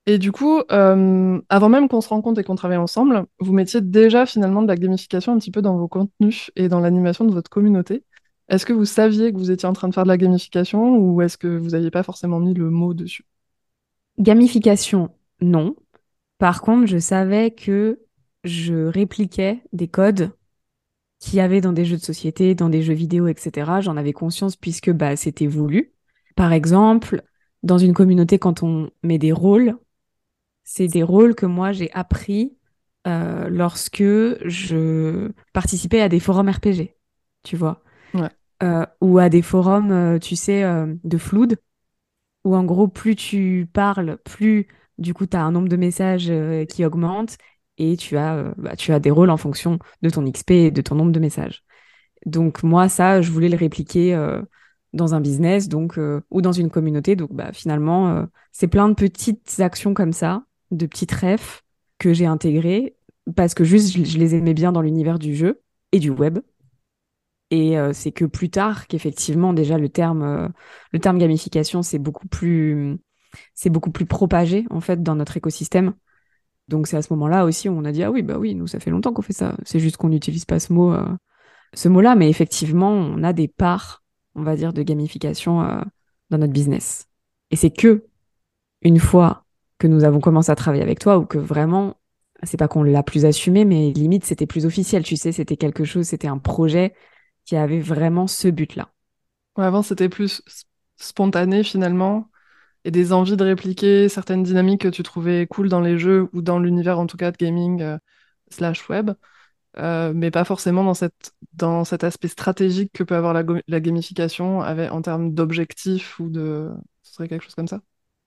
[0.08, 3.82] Et du coup, euh, avant même qu'on se rencontre et qu'on travaille ensemble, vous mettiez
[3.82, 7.32] déjà finalement de la gamification un petit peu dans vos contenus et dans l'animation de
[7.34, 8.04] votre communauté.
[8.50, 11.22] Est-ce que vous saviez que vous étiez en train de faire de la gamification ou
[11.22, 13.26] est-ce que vous n'aviez pas forcément mis le mot dessus?
[14.20, 15.10] Gamification,
[15.40, 15.76] non.
[16.40, 18.00] Par contre, je savais que
[18.44, 20.32] je répliquais des codes
[21.22, 23.80] qu'il y avait dans des jeux de société, dans des jeux vidéo, etc.
[23.80, 25.94] J'en avais conscience puisque bah, c'était voulu.
[26.36, 27.24] Par exemple,
[27.64, 29.78] dans une communauté, quand on met des rôles,
[30.64, 32.58] c'est des rôles que moi j'ai appris
[33.08, 36.96] euh, lorsque je participais à des forums RPG,
[37.44, 37.84] tu vois.
[38.64, 40.64] Euh, ou à des forums, euh, tu sais,
[41.04, 41.58] de Flood,
[42.44, 46.32] où en gros, plus tu parles, plus du coup, tu as un nombre de messages
[46.68, 47.38] qui augmente
[47.78, 50.72] et tu as, euh, bah, tu as des rôles en fonction de ton XP et
[50.72, 51.64] de ton nombre de messages.
[52.26, 54.42] Donc moi, ça, je voulais le répliquer euh,
[54.94, 57.16] dans un business donc euh, ou dans une communauté.
[57.16, 61.64] Donc bah, finalement, c'est plein de petites actions comme ça, de petites refs
[61.98, 62.96] que j'ai intégrées
[63.36, 66.40] parce que juste, je, les aimais bien dans l'univers du jeu et du web.
[67.54, 70.54] Et c'est que plus tard qu'effectivement déjà le terme,
[70.94, 72.98] le terme gamification, c'est beaucoup plus,
[73.56, 75.94] c'est beaucoup plus propagé en fait dans notre écosystème.
[76.72, 78.66] Donc c'est à ce moment-là aussi où on a dit ah oui bah oui nous
[78.66, 79.56] ça fait longtemps qu'on fait ça.
[79.64, 81.06] C'est juste qu'on n'utilise pas ce mot euh,
[81.74, 84.04] ce mot-là, mais effectivement on a des parts
[84.36, 85.82] on va dire de gamification euh,
[86.30, 87.08] dans notre business.
[87.52, 88.06] Et c'est que
[88.82, 89.46] une fois
[89.78, 91.98] que nous avons commencé à travailler avec toi ou que vraiment
[92.44, 95.04] c'est pas qu'on l'a plus assumé, mais limite c'était plus officiel.
[95.04, 96.96] Tu sais, c'était quelque chose, c'était un projet
[97.46, 98.90] qui avait vraiment ce but-là.
[99.58, 100.42] avant c'était plus
[100.96, 102.31] spontané finalement
[102.84, 106.41] et des envies de répliquer certaines dynamiques que tu trouvais cool dans les jeux ou
[106.41, 107.98] dans l'univers en tout cas de gaming euh,
[108.50, 109.12] slash web,
[109.78, 113.80] euh, mais pas forcément dans, cette, dans cet aspect stratégique que peut avoir la, la
[113.80, 116.70] gamification avec, en termes d'objectifs ou de...
[117.04, 117.82] Ce serait quelque chose comme ça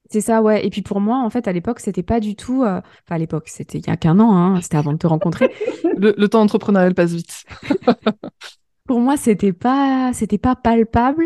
[0.09, 0.65] c'est ça, ouais.
[0.65, 2.63] Et puis pour moi, en fait, à l'époque, c'était pas du tout.
[2.63, 5.07] Euh, enfin, à l'époque, c'était il y a qu'un an, hein, c'était avant de te
[5.07, 5.51] rencontrer.
[5.97, 7.43] le, le, temps entrepreneurial passe vite.
[8.85, 11.25] pour moi, c'était pas, c'était pas palpable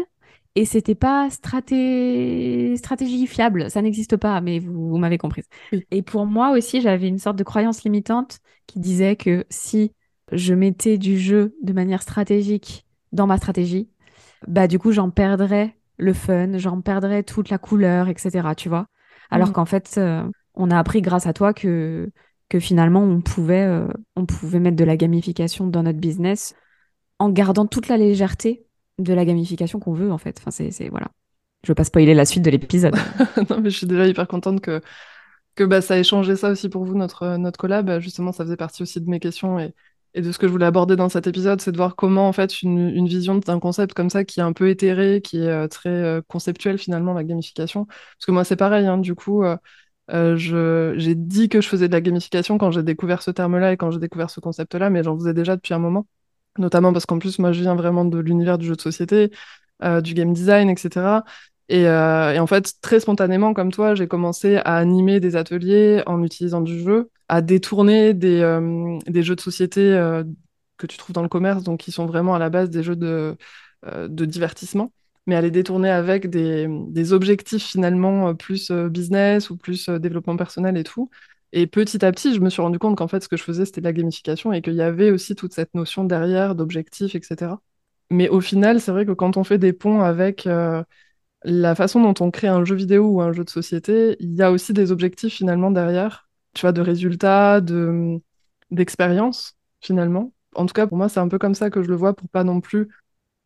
[0.55, 2.75] et c'était pas straté...
[2.77, 5.45] stratégie fiable, ça n'existe pas, mais vous, m'avez comprise.
[5.91, 9.93] Et pour moi aussi, j'avais une sorte de croyance limitante qui disait que si
[10.31, 13.89] je mettais du jeu de manière stratégique dans ma stratégie,
[14.47, 18.49] bah du coup j'en perdrais le fun, j'en perdrais toute la couleur, etc.
[18.55, 18.87] Tu vois
[19.31, 19.53] Alors mmh.
[19.53, 22.09] qu'en fait, euh, on a appris grâce à toi que
[22.49, 26.55] que finalement on pouvait euh, on pouvait mettre de la gamification dans notre business
[27.19, 28.65] en gardant toute la légèreté
[28.99, 30.37] de la gamification qu'on veut en fait.
[30.39, 31.07] Enfin, c'est, voilà.
[31.63, 32.95] Je veux pas spoiler la suite de l'épisode.
[33.49, 34.81] non, mais je suis déjà hyper contente que,
[35.55, 37.99] que bah, ça ait changé ça aussi pour vous, notre, notre collab.
[37.99, 39.73] Justement, ça faisait partie aussi de mes questions et,
[40.13, 42.33] et de ce que je voulais aborder dans cet épisode, c'est de voir comment en
[42.33, 45.47] fait une, une vision d'un concept comme ça qui est un peu éthéré, qui est
[45.47, 47.85] euh, très euh, conceptuel finalement, la gamification.
[47.85, 49.43] Parce que moi, c'est pareil, hein, du coup.
[50.11, 53.77] Euh, j'ai dit que je faisais de la gamification quand j'ai découvert ce terme-là et
[53.77, 56.07] quand j'ai découvert ce concept-là, mais j'en faisais déjà depuis un moment
[56.57, 59.31] notamment parce qu'en plus, moi, je viens vraiment de l'univers du jeu de société,
[59.83, 61.23] euh, du game design, etc.
[61.71, 66.23] Euh, et, en fait, très spontanément, comme toi, j'ai commencé à animer des ateliers en
[66.23, 69.81] utilisant du jeu, à détourner des, euh, des jeux de société
[70.77, 72.95] que tu trouves dans le commerce, donc qui sont vraiment à la base des jeux
[72.95, 73.35] de,
[73.85, 74.93] de divertissement,
[75.27, 80.77] mais à les détourner avec des, des objectifs finalement plus business ou plus développement personnel
[80.77, 81.09] et tout.
[81.51, 83.65] Et petit à petit, je me suis rendu compte qu'en fait, ce que je faisais,
[83.65, 87.61] c'était de la gamification et qu'il y avait aussi toute cette notion derrière d'objectif, etc.
[88.11, 90.83] Mais au final, c'est vrai que quand on fait des ponts avec euh,
[91.43, 94.43] la façon dont on crée un jeu vidéo ou un jeu de société, il y
[94.43, 98.19] a aussi des objectifs finalement derrière, tu vois, de résultats, de
[98.71, 100.33] d'expérience finalement.
[100.55, 102.29] En tout cas, pour moi, c'est un peu comme ça que je le vois pour
[102.29, 102.89] pas non plus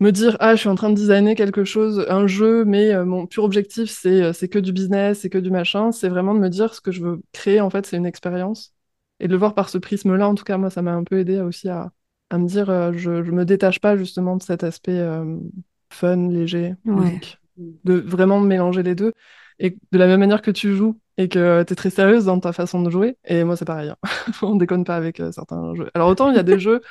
[0.04, 3.06] me dire ah je suis en train de designer quelque chose un jeu mais euh,
[3.06, 5.92] mon pur objectif c'est euh, c'est que du business c'est que du machin.
[5.92, 8.74] C'est vraiment de me dire ce que je veux créer en fait c'est une expérience.
[9.20, 11.04] Et de le voir par ce prisme là en tout cas moi ça m'a un
[11.04, 11.92] peu aidé aussi à,
[12.30, 15.02] à me dire euh, je, je me détache pas justement de cet aspect
[15.90, 16.76] fun léger
[17.58, 19.14] de vraiment mélanger les deux.
[19.60, 22.40] Et de la même manière que tu joues et que tu es très sérieuse dans
[22.40, 23.98] ta façon de jouer et moi c'est pareil hein.
[24.42, 25.90] on déconne pas avec certains jeux.
[25.94, 26.82] Alors autant il y a des jeux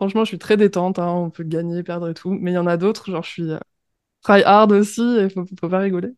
[0.00, 2.30] Franchement, je suis très détente, hein, on peut gagner, perdre et tout.
[2.30, 3.58] Mais il y en a d'autres, genre je suis euh,
[4.22, 6.10] try hard aussi, et faut, faut pas rigoler.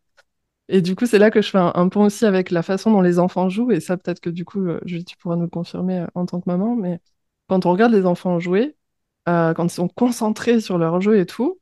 [0.69, 3.01] Et du coup, c'est là que je fais un, pont aussi avec la façon dont
[3.01, 3.71] les enfants jouent.
[3.71, 6.49] Et ça, peut-être que du coup, euh, tu pourras nous confirmer euh, en tant que
[6.49, 6.75] maman.
[6.75, 7.01] Mais
[7.49, 8.77] quand on regarde les enfants jouer,
[9.27, 11.59] quand ils sont concentrés sur leur jeu et tout,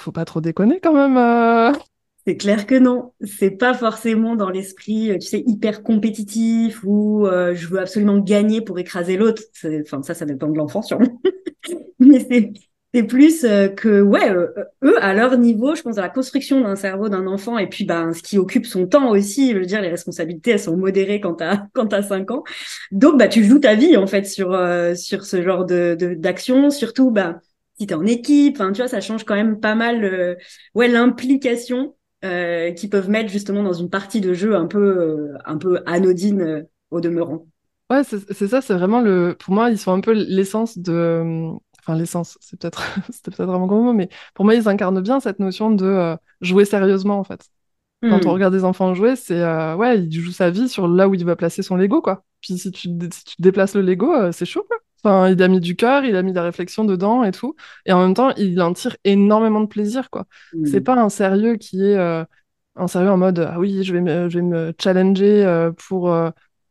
[0.00, 1.16] faut pas trop déconner quand même.
[2.26, 3.12] C'est clair que non.
[3.22, 8.78] C'est pas forcément dans l'esprit, tu sais, hyper compétitif ou je veux absolument gagner pour
[8.78, 9.42] écraser l'autre.
[9.82, 11.20] Enfin, ça, ça dépend de l'enfant sûrement.
[11.98, 12.52] mais
[12.94, 14.48] c'est plus euh, que ouais euh,
[14.84, 17.84] eux à leur niveau je pense à la construction d'un cerveau d'un enfant et puis
[17.84, 21.20] ben ce qui occupe son temps aussi je veux dire les responsabilités elles sont modérées
[21.20, 22.42] quand t'as quand t'as 5 ans
[22.92, 26.70] donc bah tu joues ta vie en fait sur euh, sur ce genre de d'action
[26.70, 27.40] surtout bah
[27.78, 30.38] si t'es en équipe tu vois ça change quand même pas mal
[30.74, 35.58] ouais l'implication euh, qu'ils peuvent mettre justement dans une partie de jeu un peu un
[35.58, 37.46] peu anodine au demeurant
[37.88, 39.36] Ouais, c'est ça, c'est vraiment le.
[39.38, 41.52] Pour moi, ils sont un peu l'essence de.
[41.78, 45.20] Enfin, l'essence, c'est peut-être c'était peut-être vraiment grand mot, mais pour moi, ils incarnent bien
[45.20, 47.48] cette notion de euh, jouer sérieusement, en fait.
[48.02, 48.32] Quand on hmm.
[48.32, 49.40] regarde des enfants jouer, c'est.
[49.40, 52.24] Euh, ouais, il joue sa vie sur là où il va placer son Lego, quoi.
[52.40, 54.78] Puis si tu, si tu déplaces le Lego, euh, c'est chaud, quoi.
[55.06, 57.54] Enfin, il a mis du cœur, il a mis de la réflexion dedans et tout.
[57.86, 60.26] Et en même temps, il en tire énormément de plaisir, quoi.
[60.64, 60.84] C'est hmm.
[60.84, 61.96] pas un sérieux qui est.
[61.96, 66.12] un sérieux en mode, ah oui, je vais me, je vais me challenger pour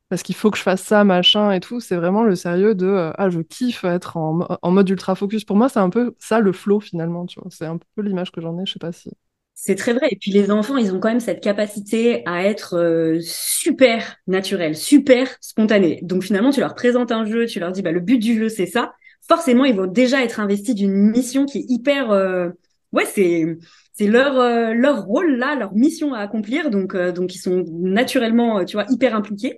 [0.10, 1.80] parce qu'il faut que je fasse ça, machin et tout.
[1.80, 5.44] C'est vraiment le sérieux de euh, ah, je kiffe être en, en, mode ultra focus.
[5.46, 7.50] Pour moi, c'est un peu ça le flow finalement, tu vois.
[7.52, 9.12] C'est un peu l'image que j'en ai, je sais pas si.
[9.58, 10.10] C'est très vrai.
[10.12, 14.76] Et puis les enfants, ils ont quand même cette capacité à être euh, super naturel,
[14.76, 16.00] super spontané.
[16.04, 18.50] Donc finalement, tu leur présentes un jeu, tu leur dis bah le but du jeu
[18.50, 18.94] c'est ça.
[19.28, 22.50] Forcément, ils vont déjà être investis d'une mission qui est hyper euh,
[22.92, 23.58] ouais, c'est
[23.94, 24.34] c'est leur
[24.74, 26.70] leur rôle là, leur mission à accomplir.
[26.70, 29.58] Donc donc ils sont naturellement tu vois hyper impliqués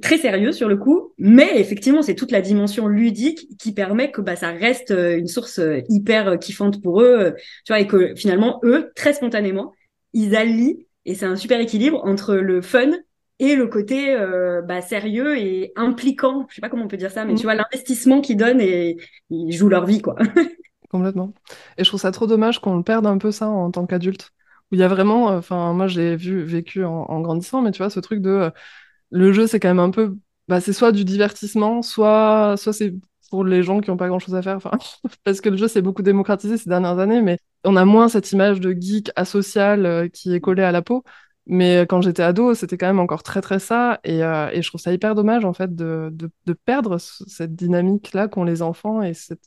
[0.00, 4.20] très sérieux sur le coup, mais effectivement, c'est toute la dimension ludique qui permet que
[4.20, 7.86] bah, ça reste euh, une source euh, hyper euh, kiffante pour eux, tu vois, et
[7.86, 9.72] que finalement, eux, très spontanément,
[10.14, 12.90] ils allient, et c'est un super équilibre entre le fun
[13.38, 14.16] et le côté
[14.68, 16.46] bah, sérieux et impliquant.
[16.48, 18.98] Je sais pas comment on peut dire ça, mais tu vois l'investissement qu'ils donnent et
[19.30, 20.14] ils jouent leur vie, quoi.
[20.90, 21.32] Complètement.
[21.76, 24.30] Et je trouve ça trop dommage qu'on perde un peu ça en tant qu'adulte.
[24.70, 27.78] Où il y a vraiment, enfin, moi, je l'ai vu, vécu en, grandissant, mais tu
[27.78, 28.52] vois, ce truc de
[29.12, 30.16] le jeu, c'est quand même un peu,
[30.48, 32.94] bah, c'est soit du divertissement, soit, soit c'est
[33.30, 34.56] pour les gens qui n'ont pas grand chose à faire.
[34.56, 34.72] Enfin,
[35.24, 38.32] parce que le jeu s'est beaucoup démocratisé ces dernières années, mais on a moins cette
[38.32, 41.04] image de geek asocial euh, qui est collée à la peau.
[41.46, 44.00] Mais quand j'étais ado, c'était quand même encore très très ça.
[44.04, 48.28] Et, euh, et, je trouve ça hyper dommage en fait de, de, perdre cette dynamique-là
[48.28, 49.42] qu'ont les enfants et cette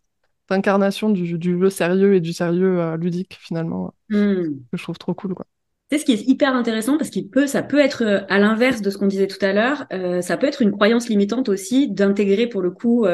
[0.49, 4.43] incarnation du, du, jeu sérieux et du sérieux euh, ludique finalement hmm.
[4.71, 5.45] que je trouve trop cool quoi.
[5.91, 8.89] C'est ce qui est hyper intéressant parce qu'il peut, ça peut être à l'inverse de
[8.89, 9.85] ce qu'on disait tout à l'heure,
[10.23, 13.05] ça peut être une croyance limitante aussi d'intégrer pour le coup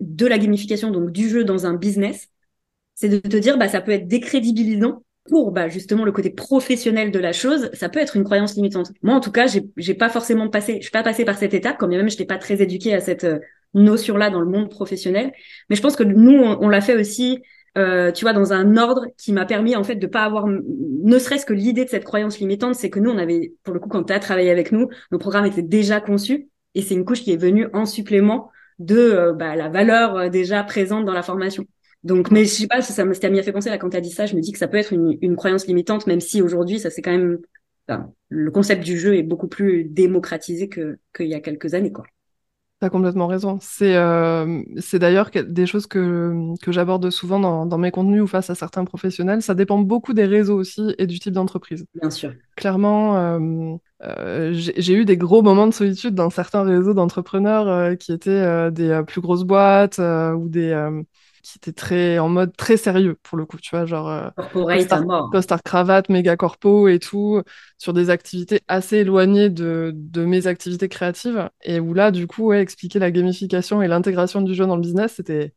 [0.00, 2.28] de la gamification, donc du jeu dans un business,
[2.94, 7.10] c'est de te dire, bah, ça peut être décrédibilisant pour bah, justement le côté professionnel
[7.10, 8.92] de la chose, ça peut être une croyance limitante.
[9.02, 11.54] Moi, en tout cas, j'ai, j'ai pas forcément passé, je suis pas passée par cette
[11.54, 13.38] étape, quand même, je n'étais pas très éduquée à cette euh,
[13.74, 15.32] notion-là dans le monde professionnel.
[15.68, 17.40] Mais je pense que nous, on, l'a fait aussi,
[17.78, 21.18] euh, tu vois, dans un ordre qui m'a permis en fait de pas avoir, ne
[21.18, 23.88] serait-ce que l'idée de cette croyance limitante, c'est que nous, on avait, pour le coup,
[23.88, 27.22] quand tu as travaillé avec nous, nos programmes étaient déjà conçus, et c'est une couche
[27.22, 31.22] qui est venue en supplément de euh, bah, la valeur euh, déjà présente dans la
[31.22, 31.64] formation.
[32.04, 34.26] Donc, mais je sais pas, ça, m'a fait penser là quand tu as dit ça,
[34.26, 36.90] je me dis que ça peut être une, une croyance limitante, même si aujourd'hui, ça
[36.90, 37.38] c'est quand même,
[38.28, 42.04] le concept du jeu est beaucoup plus démocratisé que qu'il y a quelques années, quoi.
[42.80, 43.58] T'as complètement raison.
[43.60, 48.28] C'est euh, c'est d'ailleurs des choses que, que j'aborde souvent dans, dans, mes contenus ou
[48.28, 49.42] face à certains professionnels.
[49.42, 51.84] Ça dépend beaucoup des réseaux aussi et du type d'entreprise.
[52.00, 52.34] Bien sûr.
[52.54, 58.12] Clairement, euh, euh, j'ai eu des gros moments de solitude dans certains réseaux d'entrepreneurs qui
[58.12, 60.72] étaient des plus grosses boîtes ou des
[61.42, 64.32] qui étaient très en mode très sérieux pour le coup, tu vois, genre
[65.30, 67.42] costard, cravate, méga corpo et tout,
[67.78, 72.46] sur des activités assez éloignées de, de mes activités créatives et où là, du coup,
[72.46, 75.54] ouais, expliquer la gamification et l'intégration du jeu dans le business, c'était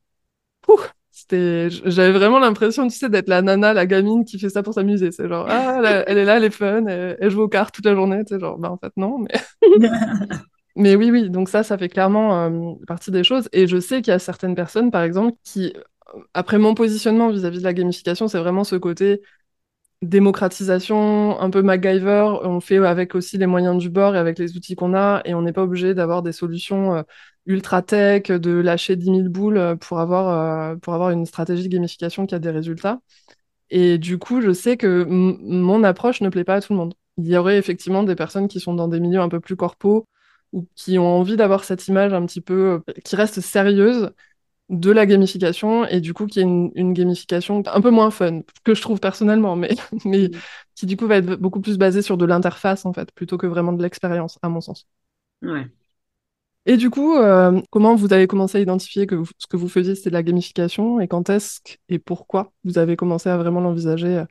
[1.14, 4.74] c'était, j'avais vraiment l'impression, tu sais, d'être la nana, la gamine qui fait ça pour
[4.74, 5.12] s'amuser.
[5.12, 7.96] C'est genre, ah, elle est là, elle est fun, elle, joue aux cartes toute la
[7.96, 8.22] journée.
[8.28, 9.34] Sais, genre, bah, en fait, non, mais.
[10.76, 13.50] mais oui, oui, donc ça, ça fait clairement euh, partie des choses.
[13.54, 15.74] Et je sais qu'il y a certaines personnes, par exemple, qui,
[16.34, 19.22] après mon positionnement vis-à-vis de la gamification, c'est vraiment ce côté
[20.02, 22.40] démocratisation, un peu MacGyver.
[22.44, 25.34] On fait avec aussi les moyens du bord et avec les outils qu'on a, et
[25.34, 26.96] on n'est pas obligé d'avoir des solutions.
[26.96, 27.04] Euh,
[27.48, 31.64] ultra tech, de lâcher 10 000 boules euh, pour avoir, euh, pour avoir une stratégie
[31.64, 33.00] de gamification qui a des résultats.
[33.70, 36.94] Et du coup, je sais que mon approche ne plaît pas à tout le monde.
[37.18, 40.08] Il y aurait effectivement des personnes qui sont dans des milieux un peu plus corpaux
[40.54, 44.12] ou qui ont envie d'avoir cette image un petit peu euh, qui reste sérieuse
[44.70, 48.42] de la gamification et du coup qui est une, une, gamification un peu moins fun
[48.64, 49.72] que je trouve personnellement mais
[50.06, 50.32] mais
[50.76, 53.48] qui du coup va être beaucoup plus basée sur de l'interface en fait plutôt que
[53.48, 54.88] vraiment de l'expérience à mon sens.
[55.42, 55.68] Ouais.
[56.66, 59.96] Et du coup, euh, comment vous avez commencé à identifier que ce que vous faisiez,
[59.96, 61.60] c'était de la gamification et quand est-ce
[61.90, 64.26] et pourquoi vous avez commencé à vraiment l'envisager, euh,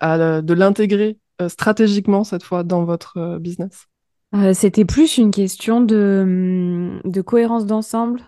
[0.00, 3.86] à, de l'intégrer euh, stratégiquement cette fois dans votre business?
[4.52, 8.20] C'était plus une question de, hum, cohérence d'ensemble.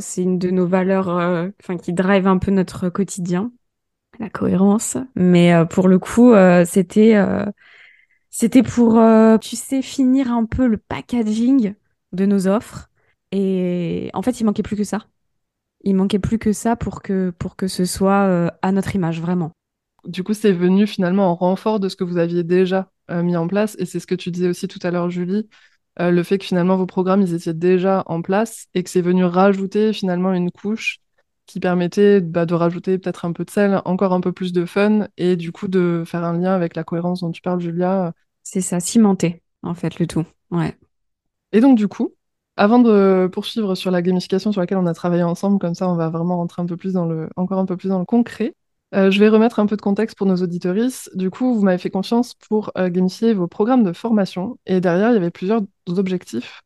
[0.00, 3.52] c'est une de nos valeurs enfin, qui drive un peu notre quotidien,
[4.18, 4.96] la cohérence.
[5.14, 6.32] Mais pour le coup,
[6.64, 7.22] c'était
[8.30, 8.98] c'était pour,
[9.40, 11.74] tu sais, finir un peu le packaging
[12.12, 12.88] de nos offres
[13.32, 15.06] et en fait, il manquait plus que ça.
[15.82, 19.20] Il manquait plus que ça pour que, pour que ce soit euh, à notre image,
[19.20, 19.52] vraiment.
[20.04, 23.36] Du coup, c'est venu finalement en renfort de ce que vous aviez déjà euh, mis
[23.36, 23.76] en place.
[23.78, 25.48] Et c'est ce que tu disais aussi tout à l'heure, Julie,
[26.00, 29.02] euh, le fait que finalement vos programmes, ils étaient déjà en place et que c'est
[29.02, 31.00] venu rajouter finalement une couche
[31.46, 34.64] qui permettait bah, de rajouter peut-être un peu de sel, encore un peu plus de
[34.64, 38.14] fun et du coup de faire un lien avec la cohérence dont tu parles, Julia.
[38.42, 40.24] C'est ça, cimenter en fait le tout.
[40.50, 40.76] Ouais.
[41.52, 42.14] Et donc du coup,
[42.56, 45.96] avant de poursuivre sur la gamification sur laquelle on a travaillé ensemble, comme ça on
[45.96, 48.54] va vraiment rentrer un peu plus dans le, encore un peu plus dans le concret,
[48.94, 51.10] euh, je vais remettre un peu de contexte pour nos auditorices.
[51.14, 55.10] Du coup, vous m'avez fait confiance pour euh, gamifier vos programmes de formation et derrière,
[55.10, 56.62] il y avait plusieurs objectifs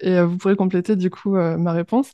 [0.00, 2.12] et euh, vous pourrez compléter du coup ma réponse.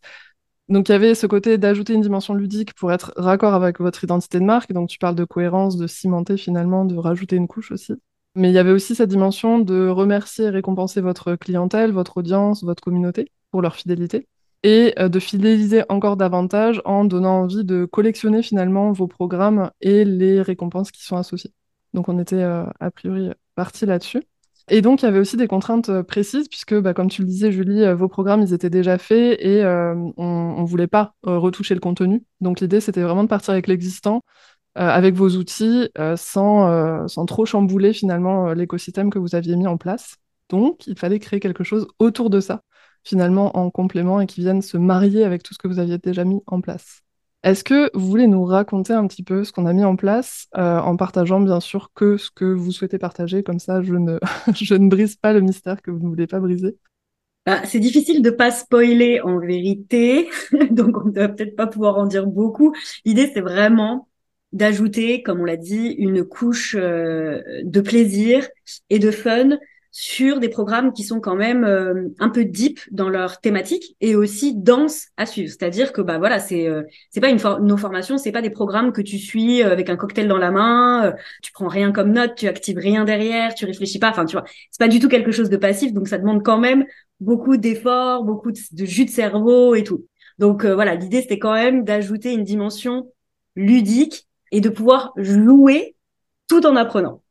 [0.69, 4.03] Donc, il y avait ce côté d'ajouter une dimension ludique pour être raccord avec votre
[4.05, 4.73] identité de marque.
[4.73, 7.95] Donc, tu parles de cohérence, de cimenter finalement, de rajouter une couche aussi.
[8.35, 12.65] Mais il y avait aussi cette dimension de remercier et récompenser votre clientèle, votre audience,
[12.65, 14.27] votre communauté pour leur fidélité
[14.63, 20.05] et euh, de fidéliser encore davantage en donnant envie de collectionner finalement vos programmes et
[20.05, 21.53] les récompenses qui sont associées.
[21.95, 24.23] Donc on était euh, a priori parti là-dessus.
[24.69, 27.29] Et donc il y avait aussi des contraintes euh, précises puisque, bah, comme tu le
[27.29, 31.81] disais Julie, vos programmes ils étaient déjà faits et on ne voulait pas retoucher le
[31.81, 32.25] contenu.
[32.41, 34.23] Donc l'idée c'était vraiment de partir avec l'existant
[34.75, 40.17] avec vos outils sans, sans trop chambouler finalement l'écosystème que vous aviez mis en place.
[40.53, 42.63] Donc, il fallait créer quelque chose autour de ça,
[43.05, 46.25] finalement en complément et qui vienne se marier avec tout ce que vous aviez déjà
[46.25, 47.03] mis en place.
[47.43, 50.47] Est-ce que vous voulez nous raconter un petit peu ce qu'on a mis en place
[50.57, 54.19] euh, en partageant bien sûr que ce que vous souhaitez partager, comme ça je ne,
[54.55, 56.77] je ne brise pas le mystère que vous ne voulez pas briser
[57.45, 60.31] bah, c'est difficile de pas spoiler en vérité,
[60.71, 62.73] donc on ne doit peut-être pas pouvoir en dire beaucoup.
[63.05, 64.09] L'idée, c'est vraiment
[64.53, 68.49] d'ajouter, comme on l'a dit, une couche euh, de plaisir
[68.91, 69.59] et de fun
[69.93, 74.17] sur des programmes qui sont quand même euh, un peu deep dans leur thématique et
[74.17, 75.49] aussi denses à suivre.
[75.49, 78.93] C'est-à-dire que bah voilà, c'est euh, c'est pas une nos formations, c'est pas des programmes
[78.93, 82.49] que tu suis avec un cocktail dans la main, tu prends rien comme note, tu
[82.49, 84.11] actives rien derrière, tu réfléchis pas.
[84.11, 86.59] Enfin, tu vois, c'est pas du tout quelque chose de passif, donc ça demande quand
[86.59, 86.87] même
[87.23, 90.07] beaucoup d'efforts, beaucoup de, jus de cerveau et tout.
[90.39, 93.13] Donc euh, voilà, l'idée c'était quand même d'ajouter une dimension
[93.57, 95.97] ludique et de pouvoir jouer
[96.49, 97.23] tout en apprenant.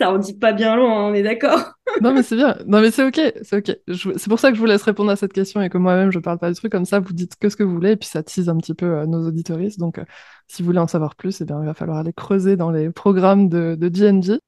[0.00, 2.80] Ça en dit pas bien long, hein, on est d'accord Non mais c'est bien, non
[2.80, 3.76] mais c'est ok, c'est ok.
[4.16, 6.18] C'est pour ça que je vous laisse répondre à cette question et que moi-même je
[6.18, 7.00] parle pas du truc comme ça.
[7.00, 9.06] Vous dites que ce que vous voulez et puis ça tease un petit peu euh,
[9.06, 9.78] nos auditoristes.
[9.78, 10.04] Donc euh,
[10.46, 12.90] si vous voulez en savoir plus, eh bien il va falloir aller creuser dans les
[12.90, 14.40] programmes de, de.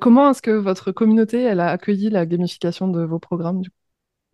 [0.00, 3.76] Comment est-ce que votre communauté elle a accueilli la gamification de vos programmes du coup?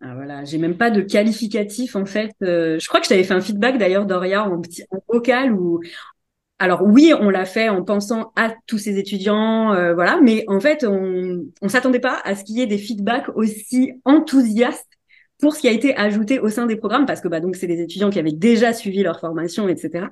[0.01, 2.31] Ah, voilà, j'ai même pas de qualificatif en fait.
[2.41, 5.79] Euh, je crois que je t'avais fait un feedback d'ailleurs Doria en petit vocal où
[6.61, 10.59] alors oui, on l'a fait en pensant à tous ces étudiants, euh, voilà, mais en
[10.59, 14.87] fait on on s'attendait pas à ce qu'il y ait des feedbacks aussi enthousiastes
[15.39, 17.65] pour ce qui a été ajouté au sein des programmes parce que bah donc c'est
[17.65, 20.05] des étudiants qui avaient déjà suivi leur formation, etc.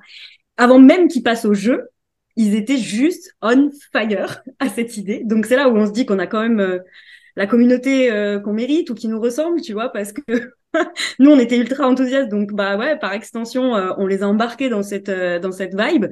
[0.56, 1.88] Avant même qu'ils passent au jeu,
[2.34, 5.22] ils étaient juste on fire à cette idée.
[5.24, 6.78] Donc c'est là où on se dit qu'on a quand même euh,
[7.36, 10.50] la communauté euh, qu'on mérite ou qui nous ressemble, tu vois, parce que
[11.20, 14.82] nous on était ultra enthousiastes, donc bah ouais, par extension, on les a embarqués dans
[14.82, 16.06] cette vibe.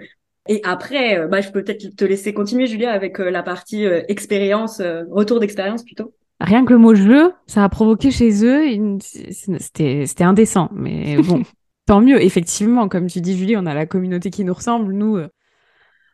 [0.49, 4.81] Et après, bah je peux peut-être te laisser continuer, Julia, avec la partie expérience,
[5.11, 6.15] retour d'expérience plutôt.
[6.41, 11.43] Rien que le mot jeu, ça a provoqué chez eux, c'était c'était indécent, mais bon.
[11.87, 14.93] Tant mieux, effectivement, comme tu dis, Julie, on a la communauté qui nous ressemble.
[14.93, 15.19] Nous,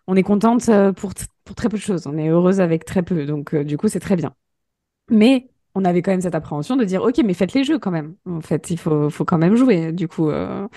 [0.07, 1.13] on est contente euh, pour,
[1.45, 2.07] pour très peu de choses.
[2.07, 3.27] On est heureuse avec très peu.
[3.27, 4.35] Donc, euh, du coup, c'est très bien.
[5.11, 7.91] Mais on avait quand même cette appréhension de dire, OK, mais faites les jeux quand
[7.91, 8.17] même.
[8.27, 9.93] En fait, il faut, faut quand même jouer.
[9.93, 10.69] Du coup, euh,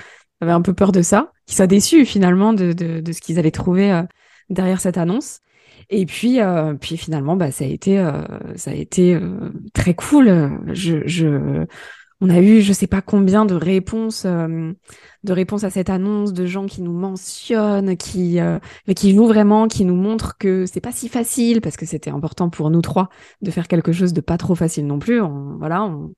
[0.42, 3.40] avait un peu peur de ça, qu'ils soient déçus finalement de, de, de ce qu'ils
[3.40, 4.04] avaient trouvé
[4.50, 5.40] derrière cette annonce.
[5.90, 6.40] Et puis,
[6.80, 7.98] puis finalement, bah, ça a été,
[8.56, 9.20] ça a été
[9.74, 10.60] très cool.
[10.74, 11.66] Je,
[12.20, 14.74] on a eu je sais pas combien de réponses euh,
[15.24, 19.28] de réponses à cette annonce de gens qui nous mentionnent qui euh, mais qui jouent
[19.28, 22.82] vraiment qui nous montrent que c'est pas si facile parce que c'était important pour nous
[22.82, 23.10] trois
[23.42, 25.22] de faire quelque chose de pas trop facile non plus.
[25.22, 26.14] On, voilà on,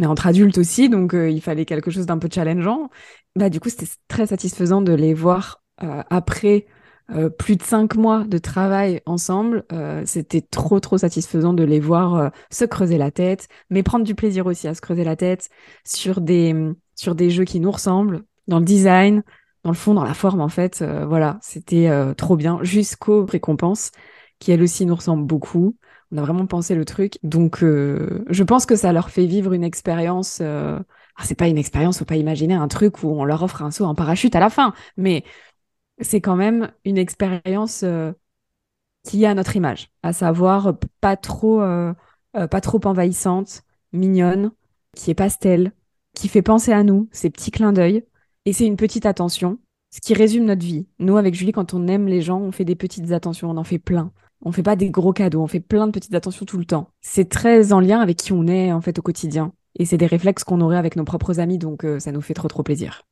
[0.00, 2.88] est entre adultes aussi donc euh, il fallait quelque chose d'un peu challengeant.
[3.36, 5.62] Bah du coup c'était très satisfaisant de les voir
[6.10, 6.66] après
[7.12, 11.80] euh, plus de cinq mois de travail ensemble, euh, c'était trop trop satisfaisant de les
[11.80, 15.16] voir euh, se creuser la tête, mais prendre du plaisir aussi à se creuser la
[15.16, 15.50] tête
[15.84, 16.54] sur des
[16.94, 19.22] sur des jeux qui nous ressemblent, dans le design,
[19.64, 20.82] dans le fond, dans la forme en fait.
[20.82, 23.90] voilà, c'était trop bien jusqu'aux récompenses
[24.38, 25.76] qui elles aussi nous ressemblent beaucoup.
[26.12, 29.64] On a vraiment pensé le truc, donc je pense que ça leur fait vivre une
[29.64, 30.40] expérience.
[30.42, 33.70] Ah, c'est pas une expérience, faut pas imaginer un truc où on leur offre un
[33.70, 35.24] saut en parachute à la fin, mais
[36.02, 38.12] c'est quand même une expérience euh,
[39.04, 41.92] qui est à notre image, à savoir pas trop, euh,
[42.36, 43.62] euh, pas trop envahissante,
[43.92, 44.52] mignonne,
[44.96, 45.72] qui est pastel,
[46.14, 48.04] qui fait penser à nous, ces petits clins d'œil.
[48.44, 49.58] Et c'est une petite attention,
[49.90, 50.86] ce qui résume notre vie.
[50.98, 53.64] Nous, avec Julie, quand on aime les gens, on fait des petites attentions, on en
[53.64, 54.12] fait plein.
[54.44, 56.90] On fait pas des gros cadeaux, on fait plein de petites attentions tout le temps.
[57.00, 59.52] C'est très en lien avec qui on est en fait au quotidien.
[59.78, 62.48] Et c'est des réflexes qu'on aurait avec nos propres amis, donc ça nous fait trop
[62.48, 63.04] trop plaisir.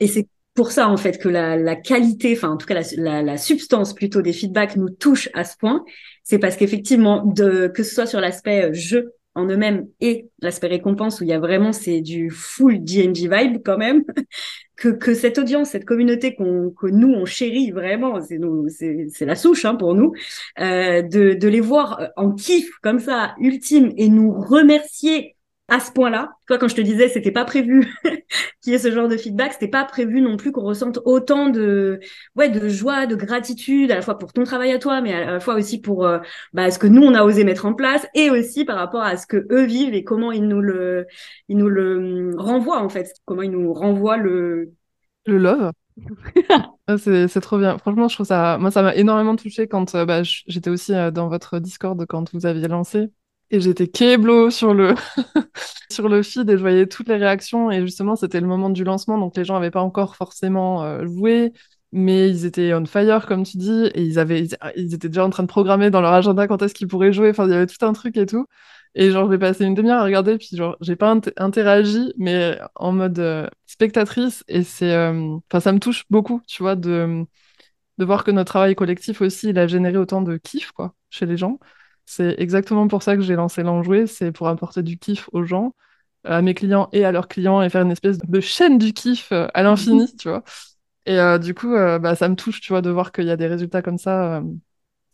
[0.00, 3.22] Et c'est pour ça en fait que la, la qualité, enfin en tout cas la,
[3.22, 5.84] la, substance plutôt des feedbacks nous touche à ce point,
[6.24, 10.66] c'est parce qu'effectivement de que ce soit sur l'aspect euh, jeu en eux-mêmes et l'aspect
[10.66, 14.04] récompense où il y a vraiment c'est du full DNG vibe quand même
[14.76, 19.06] que, que cette audience cette communauté qu'on que nous on chérit vraiment c'est nous c'est
[19.08, 20.12] c'est la souche hein, pour nous
[20.60, 25.34] euh, de de les voir en kiff comme ça ultime et nous remercier
[25.72, 26.32] à ce point-là.
[26.46, 27.90] Toi, quand je te disais, c'était pas prévu
[28.60, 31.48] qu'il y ait ce genre de feedback, c'était pas prévu non plus qu'on ressente autant
[31.48, 31.98] de,
[32.36, 35.32] ouais, de joie, de gratitude, à la fois pour ton travail à toi, mais à
[35.32, 36.18] la fois aussi pour euh,
[36.52, 39.16] bah, ce que nous on a osé mettre en place, et aussi par rapport à
[39.16, 41.06] ce que eux vivent et comment ils nous le,
[41.48, 44.72] ils nous le renvoient en fait, comment ils nous renvoient le,
[45.24, 45.72] le love.
[46.88, 47.78] Ah, c'est trop bien.
[47.78, 48.58] Franchement, je trouve ça.
[48.58, 52.34] Moi, ça m'a énormément touché quand euh, bah, j'étais aussi euh, dans votre Discord quand
[52.34, 53.08] vous aviez lancé
[53.52, 54.94] et j'étais keblo sur le
[55.90, 57.70] sur le feed et je voyais toutes les réactions.
[57.70, 59.18] Et justement c'était le moment du lancement.
[59.18, 61.52] Donc les gens n'avaient pas encore forcément euh, joué
[61.92, 63.90] mais ils étaient on fire comme tu dis.
[63.94, 64.42] Et ils avaient
[64.76, 67.30] ils, étaient déjà en train de programmer dans leur agenda quand est-ce qu'ils pourraient jouer.
[67.30, 68.46] Enfin il y avait tout un truc et tout.
[68.94, 72.92] Et genre, j'ai passé une demi-heure à regarder, puis genre, j'ai pas interagi, mais en
[72.92, 74.44] mode euh, spectatrice.
[74.48, 77.24] Et c'est, euh, enfin, ça me touche beaucoup, tu vois, de,
[77.98, 81.26] de voir que notre travail collectif aussi, il a généré autant de kiff, quoi, chez
[81.26, 81.58] les gens.
[82.06, 85.74] C'est exactement pour ça que j'ai lancé l'enjoué, c'est pour apporter du kiff aux gens,
[86.24, 89.30] à mes clients et à leurs clients, et faire une espèce de chaîne du kiff
[89.32, 90.42] euh, à l'infini, tu vois.
[91.06, 93.48] Et du coup, bah, ça me touche, tu vois, de voir qu'il y a des
[93.48, 94.40] résultats comme ça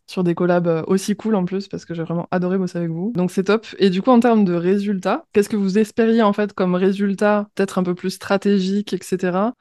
[0.09, 2.91] sur des collabs euh, aussi cool en plus parce que j'ai vraiment adoré bosser avec
[2.91, 3.12] vous.
[3.14, 3.66] Donc c'est top.
[3.78, 7.49] Et du coup en termes de résultats, qu'est-ce que vous espériez en fait comme résultat
[7.55, 9.53] peut-être un peu plus stratégique, etc.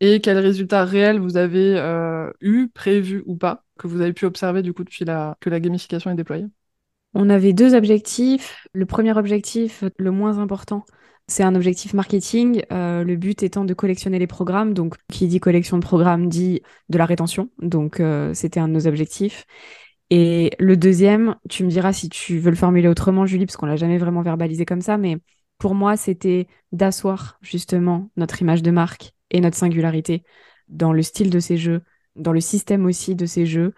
[0.00, 4.26] Et quels résultats réels vous avez euh, eu, prévus ou pas, que vous avez pu
[4.26, 6.46] observer du coup depuis que la gamification est déployée?
[7.14, 8.66] On avait deux objectifs.
[8.72, 10.84] Le premier objectif, le moins important,
[11.28, 14.74] c'est un objectif marketing, euh, le but étant de collectionner les programmes.
[14.74, 17.50] Donc, qui dit collection de programmes dit de la rétention.
[17.60, 18.02] Donc,
[18.32, 19.46] c'était un de nos objectifs.
[20.14, 23.64] Et le deuxième, tu me diras si tu veux le formuler autrement, Julie, parce qu'on
[23.64, 25.16] l'a jamais vraiment verbalisé comme ça, mais
[25.56, 30.22] pour moi, c'était d'asseoir justement notre image de marque et notre singularité
[30.68, 31.80] dans le style de ces jeux,
[32.14, 33.72] dans le système aussi de ces jeux,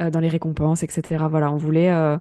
[0.00, 1.24] euh, dans les récompenses, etc.
[1.28, 2.18] Voilà, on voulait, euh,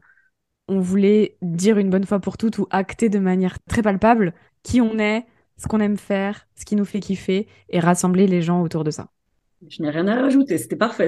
[0.69, 4.81] on voulait dire une bonne fois pour toutes ou acter de manière très palpable qui
[4.81, 5.25] on est,
[5.57, 8.91] ce qu'on aime faire, ce qui nous fait kiffer et rassembler les gens autour de
[8.91, 9.09] ça.
[9.67, 11.07] Je n'ai rien à rajouter, c'était parfait.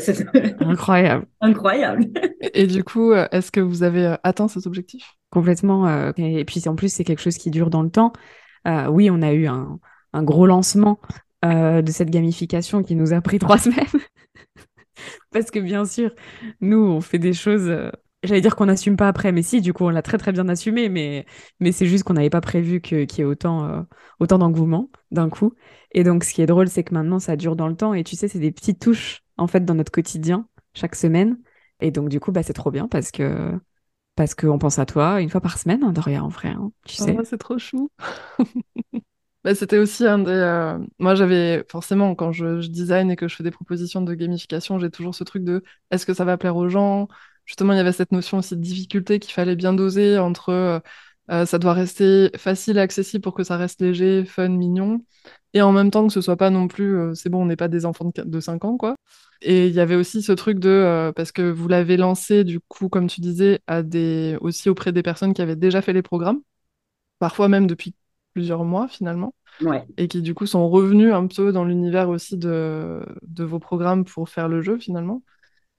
[0.59, 1.25] Incroyable.
[1.41, 2.07] Incroyable.
[2.53, 5.15] Et du coup, euh, est-ce que vous avez euh, atteint cet objectif?
[5.29, 5.87] Complètement.
[5.87, 8.11] Euh, et puis en plus, c'est quelque chose qui dure dans le temps.
[8.65, 9.79] oui, on a eu un,
[10.15, 10.99] gros lancement
[11.43, 13.85] de cette gamification qui nous a pris trois semaines.
[15.31, 16.11] Parce que bien sûr,
[16.59, 17.73] nous, on fait des choses
[18.23, 20.47] J'allais dire qu'on n'assume pas après, mais si, du coup, on l'a très très bien
[20.47, 21.25] assumé, mais,
[21.59, 23.81] mais c'est juste qu'on n'avait pas prévu qu'il y ait autant, euh,
[24.19, 25.53] autant d'engouement d'un coup.
[25.91, 28.03] Et donc, ce qui est drôle, c'est que maintenant, ça dure dans le temps, et
[28.03, 31.39] tu sais, c'est des petites touches, en fait, dans notre quotidien, chaque semaine.
[31.79, 33.59] Et donc, du coup, bah, c'est trop bien parce que
[34.15, 36.95] parce qu'on pense à toi une fois par semaine, hein, Doria, en vrai, hein, tu
[36.95, 37.17] sais.
[37.23, 37.89] c'est trop chou.
[39.43, 40.29] Bah, c'était aussi un des.
[40.29, 44.13] Euh, moi, j'avais forcément, quand je, je, design et que je fais des propositions de
[44.13, 47.07] gamification, j'ai toujours ce truc de est-ce que ça va plaire aux gens?
[47.51, 50.79] Justement, il y avait cette notion aussi de difficulté qu'il fallait bien doser entre euh,
[51.31, 55.03] euh, ça doit rester facile et accessible pour que ça reste léger, fun, mignon,
[55.53, 57.57] et en même temps que ce soit pas non plus, euh, c'est bon, on n'est
[57.57, 58.95] pas des enfants de, 5 ans, quoi.
[59.41, 62.87] Et il y avait aussi ce truc de, parce que vous l'avez lancé, du coup,
[62.87, 66.39] comme tu disais, à des, aussi auprès des personnes qui avaient déjà fait les programmes,
[67.19, 67.95] parfois même depuis
[68.33, 69.35] plusieurs mois finalement,
[69.97, 74.05] et qui du coup sont revenus un peu dans l'univers aussi de, de vos programmes
[74.05, 75.21] pour faire le jeu finalement.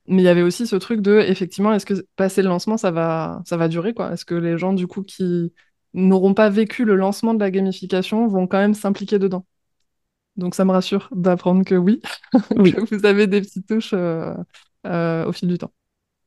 [0.07, 2.91] Mais il y avait aussi ce truc de, effectivement, est-ce que passer le lancement, ça
[2.91, 4.13] va, ça va durer, quoi?
[4.13, 5.53] Est-ce que les gens, du coup, qui
[5.95, 9.47] n'auront pas vécu le lancement de la gamification vont quand même s'impliquer dedans?
[10.37, 12.01] Donc ça me rassure d'apprendre que oui,
[12.33, 14.35] que vous avez des petites touches euh,
[14.87, 15.73] euh, au fil du temps.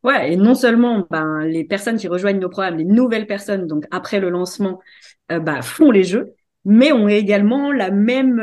[0.04, 3.86] Ouais, et non seulement ben, les personnes qui rejoignent nos programmes, les nouvelles personnes, donc
[3.90, 4.80] après le lancement,
[5.32, 8.40] euh, bah, font les jeux, mais ont également la même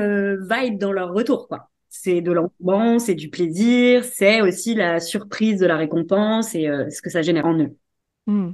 [0.50, 5.60] vibe dans leur retour, quoi c'est de l'engouement, c'est du plaisir, c'est aussi la surprise
[5.60, 7.76] de la récompense et euh, ce que ça génère en eux.
[8.26, 8.52] Hmm.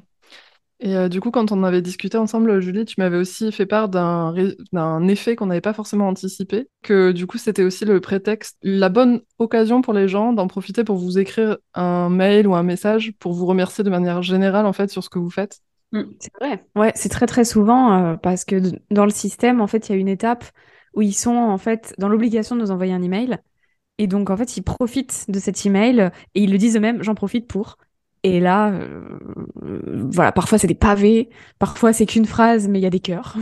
[0.80, 3.88] Et euh, du coup, quand on avait discuté ensemble, Julie, tu m'avais aussi fait part
[3.88, 8.88] d'un effet qu'on n'avait pas forcément anticipé, que du coup, c'était aussi le prétexte, la
[8.88, 13.12] bonne occasion pour les gens d'en profiter pour vous écrire un mail ou un message
[13.20, 15.60] pour vous remercier de manière générale, en fait, sur ce que vous faites.
[15.92, 16.02] Hmm.
[16.18, 16.64] C'est vrai.
[16.74, 18.60] Ouais, c'est très très souvent euh, parce que
[18.90, 20.44] dans le système, en fait, il y a une étape
[20.98, 23.38] où ils sont en fait dans l'obligation de nous envoyer un email.
[23.98, 27.14] Et donc, en fait, ils profitent de cet email et ils le disent eux-mêmes, j'en
[27.14, 27.78] profite pour.
[28.24, 29.06] Et là, euh,
[30.10, 31.30] voilà, parfois c'est des pavés,
[31.60, 33.36] parfois c'est qu'une phrase, mais il y a des cœurs.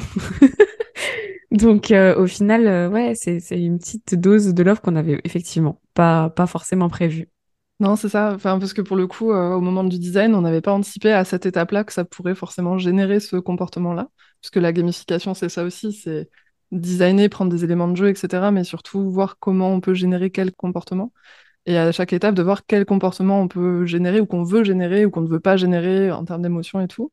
[1.50, 5.80] donc, euh, au final, euh, ouais, c'est une petite dose de love qu'on avait effectivement
[5.94, 7.30] pas, pas forcément prévue.
[7.80, 8.34] Non, c'est ça.
[8.34, 11.24] Enfin, parce que pour le coup, au moment du design, on n'avait pas anticipé à
[11.24, 14.08] cette étape-là que ça pourrait forcément générer ce comportement-là.
[14.42, 16.28] Parce que la gamification, c'est ça aussi, c'est
[16.72, 18.50] designer, prendre des éléments de jeu, etc.
[18.50, 21.12] Mais surtout voir comment on peut générer quel comportement.
[21.66, 25.04] Et à chaque étape, de voir quel comportement on peut générer ou qu'on veut générer
[25.04, 27.10] ou qu'on ne veut pas générer en termes d'émotion et tout.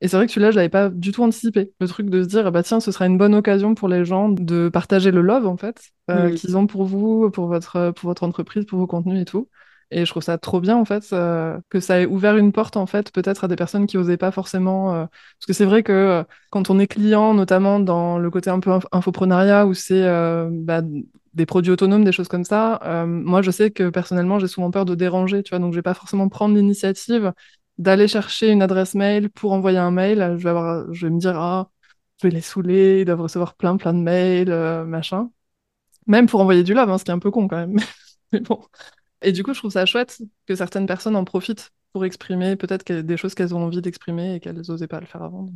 [0.00, 1.72] Et c'est vrai que celui-là, je l'avais pas du tout anticipé.
[1.80, 4.28] Le truc de se dire, bah tiens, ce sera une bonne occasion pour les gens
[4.28, 8.24] de partager le love, en fait, euh, qu'ils ont pour vous, pour votre, pour votre
[8.24, 9.48] entreprise, pour vos contenus et tout.
[9.92, 12.78] Et je trouve ça trop bien, en fait, euh, que ça ait ouvert une porte,
[12.78, 14.94] en fait, peut-être à des personnes qui n'osaient pas forcément.
[14.94, 18.48] Euh, parce que c'est vrai que euh, quand on est client, notamment dans le côté
[18.48, 20.02] un peu infoprenariat, où c'est
[20.50, 20.80] bah,
[21.34, 24.84] des produits autonomes, des choses comme ça, moi, je sais que personnellement, j'ai souvent peur
[24.86, 27.32] de déranger, tu vois, donc je vais pas forcément prendre l'initiative
[27.78, 30.18] d'aller chercher une adresse mail pour envoyer un mail.
[30.38, 31.70] Je vais, avoir, je vais me dire, ah,
[32.20, 34.50] je vais les saouler, ils doivent recevoir plein, plein de mails,
[34.86, 35.30] machin.
[36.06, 37.76] Même pour envoyer du love, hein, ce qui est un peu con quand même.
[38.32, 38.60] Mais bon.
[39.22, 42.90] Et du coup, je trouve ça chouette que certaines personnes en profitent pour exprimer peut-être
[42.92, 45.50] des choses qu'elles ont envie d'exprimer et qu'elles n'osaient pas le faire avant.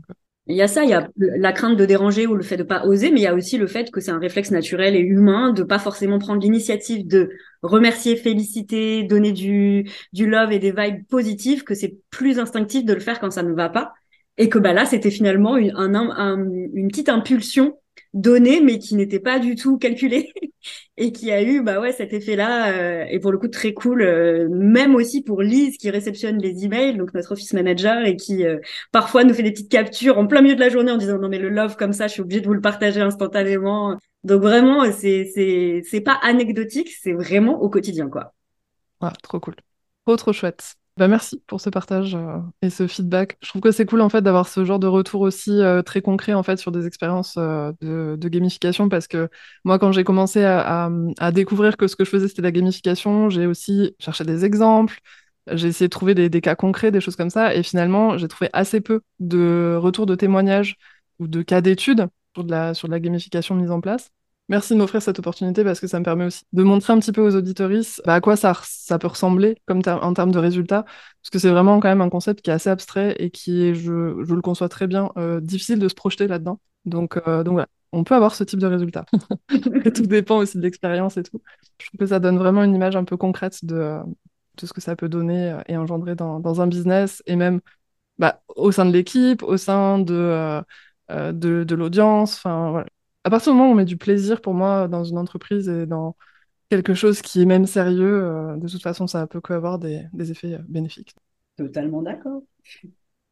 [0.48, 2.62] Il y a ça, il y a la crainte de déranger ou le fait de
[2.62, 5.00] pas oser, mais il y a aussi le fait que c'est un réflexe naturel et
[5.00, 7.30] humain de pas forcément prendre l'initiative de
[7.62, 13.00] remercier, féliciter, donner du, love et des vibes positives, que c'est plus instinctif de le
[13.00, 13.92] faire quand ça ne va pas.
[14.38, 17.76] Et que bah là, c'était finalement une, un, une petite impulsion
[18.14, 20.32] donné mais qui n'était pas du tout calculé
[20.96, 24.02] et qui a eu bah ouais cet effet-là euh, et pour le coup très cool
[24.02, 28.44] euh, même aussi pour Lise qui réceptionne les emails donc notre office manager et qui
[28.44, 28.58] euh,
[28.92, 31.28] parfois nous fait des petites captures en plein milieu de la journée en disant non
[31.28, 33.98] mais le love comme ça je suis obligée de vous le partager instantanément.
[34.24, 38.34] Donc vraiment c'est c'est c'est pas anecdotique c'est vraiment au quotidien quoi.
[39.00, 39.54] Ah, trop cool.
[40.06, 43.36] Trop trop chouette bah merci pour ce partage euh, et ce feedback.
[43.42, 46.00] Je trouve que c'est cool en fait d'avoir ce genre de retour aussi euh, très
[46.00, 49.28] concret en fait sur des expériences euh, de, gamification parce que
[49.64, 50.90] moi quand j'ai commencé à,
[51.32, 55.00] découvrir que ce que je faisais c'était la gamification, j'ai aussi cherché des exemples,
[55.52, 58.28] j'ai essayé de trouver des, des, cas concrets, des choses comme ça et finalement j'ai
[58.28, 60.76] trouvé assez peu de retours de témoignages
[61.18, 64.10] ou de cas d'études sur de la sur de la gamification mise en place.
[64.48, 67.10] Merci de m'offrir cette opportunité parce que ça me permet aussi de montrer un petit
[67.10, 70.84] peu aux auditoristes bah, à quoi ça, ça peut ressembler comme en termes de résultats.
[70.84, 73.74] Parce que c'est vraiment quand même un concept qui est assez abstrait et qui est,
[73.74, 76.60] je, je le conçois très bien, euh, difficile de se projeter là-dedans.
[76.84, 79.04] Donc, euh, donc voilà, on peut avoir ce type de résultat.
[79.84, 81.42] et tout dépend aussi de l'expérience et tout.
[81.80, 83.98] Je trouve que ça donne vraiment une image un peu concrète de,
[84.58, 87.60] de ce que ça peut donner euh, et engendrer dans, dans un business et même
[88.18, 90.14] bah, au sein de l'équipe, au sein de,
[91.10, 92.36] euh, de, de l'audience.
[92.36, 92.86] Enfin, voilà
[93.26, 95.84] à partir du moment où on met du plaisir pour moi dans une entreprise et
[95.84, 96.16] dans
[96.70, 100.30] quelque chose qui est même sérieux, euh, de toute façon, ça peut qu'avoir des, des
[100.30, 101.16] effets euh, bénéfiques.
[101.56, 102.42] Totalement d'accord.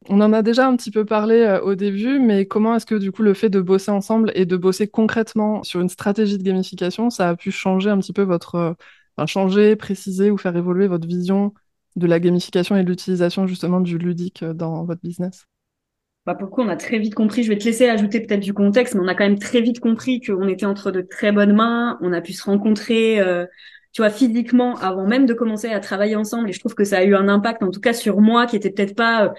[0.09, 2.95] On en a déjà un petit peu parlé euh, au début, mais comment est-ce que
[2.95, 6.43] du coup le fait de bosser ensemble et de bosser concrètement sur une stratégie de
[6.43, 8.75] gamification, ça a pu changer un petit peu votre,
[9.15, 11.53] enfin, changer, préciser ou faire évoluer votre vision
[11.95, 15.45] de la gamification et de l'utilisation justement du ludique dans votre business?
[16.25, 18.39] Bah, pour le coup, on a très vite compris, je vais te laisser ajouter peut-être
[18.39, 21.31] du contexte, mais on a quand même très vite compris qu'on était entre de très
[21.31, 23.45] bonnes mains, on a pu se rencontrer, euh,
[23.93, 26.97] tu vois, physiquement avant même de commencer à travailler ensemble, et je trouve que ça
[26.97, 29.25] a eu un impact, en tout cas sur moi, qui était peut-être pas...
[29.25, 29.29] Euh,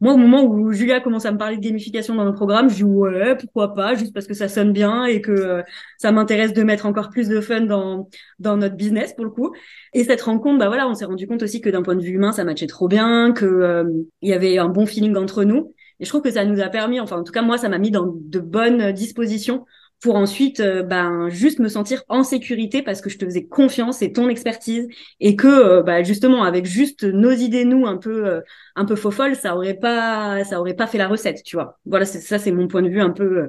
[0.00, 2.76] moi, au moment où Julia commence à me parler de gamification dans nos programmes, je
[2.76, 5.62] dis ouais, pourquoi pas, juste parce que ça sonne bien et que euh,
[5.98, 8.08] ça m'intéresse de mettre encore plus de fun dans
[8.38, 9.52] dans notre business pour le coup.
[9.94, 12.12] Et cette rencontre, bah voilà, on s'est rendu compte aussi que d'un point de vue
[12.12, 13.84] humain, ça matchait trop bien, que
[14.22, 15.74] il y avait un bon feeling entre nous.
[16.00, 17.78] Et je trouve que ça nous a permis, enfin en tout cas moi, ça m'a
[17.78, 19.64] mis dans de bonnes dispositions
[20.00, 24.02] pour ensuite euh, ben juste me sentir en sécurité parce que je te faisais confiance
[24.02, 24.86] et ton expertise
[25.20, 28.40] et que euh, bah, justement avec juste nos idées nous un peu euh,
[28.76, 31.78] un peu faux folles ça aurait pas ça aurait pas fait la recette tu vois.
[31.84, 33.48] Voilà ça c'est mon point de vue un peu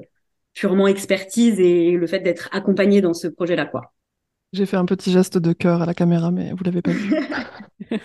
[0.53, 3.93] purement expertise et le fait d'être accompagné dans ce projet là quoi.
[4.51, 7.13] J'ai fait un petit geste de cœur à la caméra mais vous l'avez pas vu.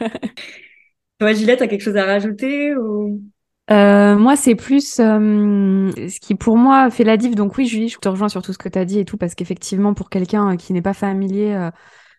[1.18, 3.22] Toi Gillette as quelque chose à rajouter ou?
[3.70, 7.34] Euh, moi, c'est plus euh, ce qui pour moi fait la diff.
[7.34, 9.16] Donc oui, Julie, je te rejoins sur tout ce que tu as dit et tout,
[9.16, 11.70] parce qu'effectivement, pour quelqu'un euh, qui n'est pas familier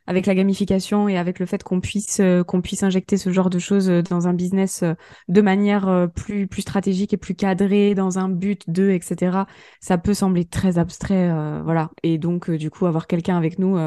[0.07, 3.57] avec la gamification et avec le fait qu'on puisse qu'on puisse injecter ce genre de
[3.57, 4.83] choses dans un business
[5.29, 9.45] de manière plus plus stratégique et plus cadrée, dans un but de etc.
[9.81, 11.31] Ça peut sembler très abstrait,
[11.63, 11.89] voilà.
[12.03, 13.77] Et donc du coup, avoir quelqu'un avec nous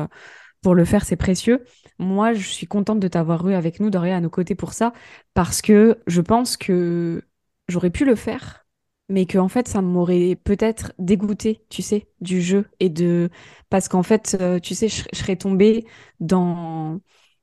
[0.62, 1.64] pour le faire, c'est précieux.
[1.98, 4.92] Moi, je suis contente de t'avoir eu avec nous, Doria, à nos côtés pour ça,
[5.34, 7.22] parce que je pense que
[7.68, 8.66] j'aurais pu le faire,
[9.08, 13.30] mais que en fait ça m'aurait peut-être dégoûté, tu sais, du jeu et de
[13.70, 15.86] parce qu'en fait, euh, tu sais, je, serais tombée
[16.20, 17.00] dans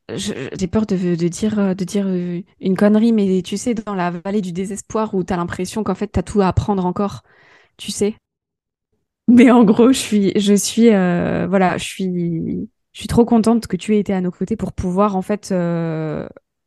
[0.09, 4.11] j'ai peur de, de, dire de dire euh, une connerie, mais tu sais, dans la
[4.11, 7.23] vallée du désespoir où t'as l'impression qu'en fait t'as tout à apprendre encore,
[7.77, 8.15] tu sais.
[9.27, 13.67] Mais en gros, je suis je suis euh, voilà, je suis je suis trop contente
[13.67, 15.51] que tu aies été à nos côtés pour pouvoir en fait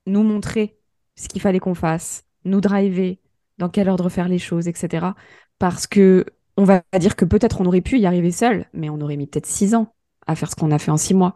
[0.07, 0.77] nous montrer
[1.17, 3.19] ce qu'il fallait qu'on fasse, nous driver,
[3.59, 5.15] dans quel ordre faire les choses, etc.
[5.59, 9.01] Parce que on va dire que peut-être on aurait pu y arriver seul, mais on
[9.01, 9.95] aurait mis peut-être six ans
[10.27, 11.35] à faire ce qu'on a fait en six mois.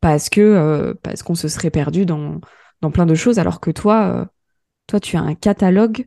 [0.00, 2.40] Parce que euh, parce qu'on se serait perdu dans,
[2.92, 4.24] plein de choses, alors que toi, euh,
[4.86, 6.06] toi, tu as un catalogue,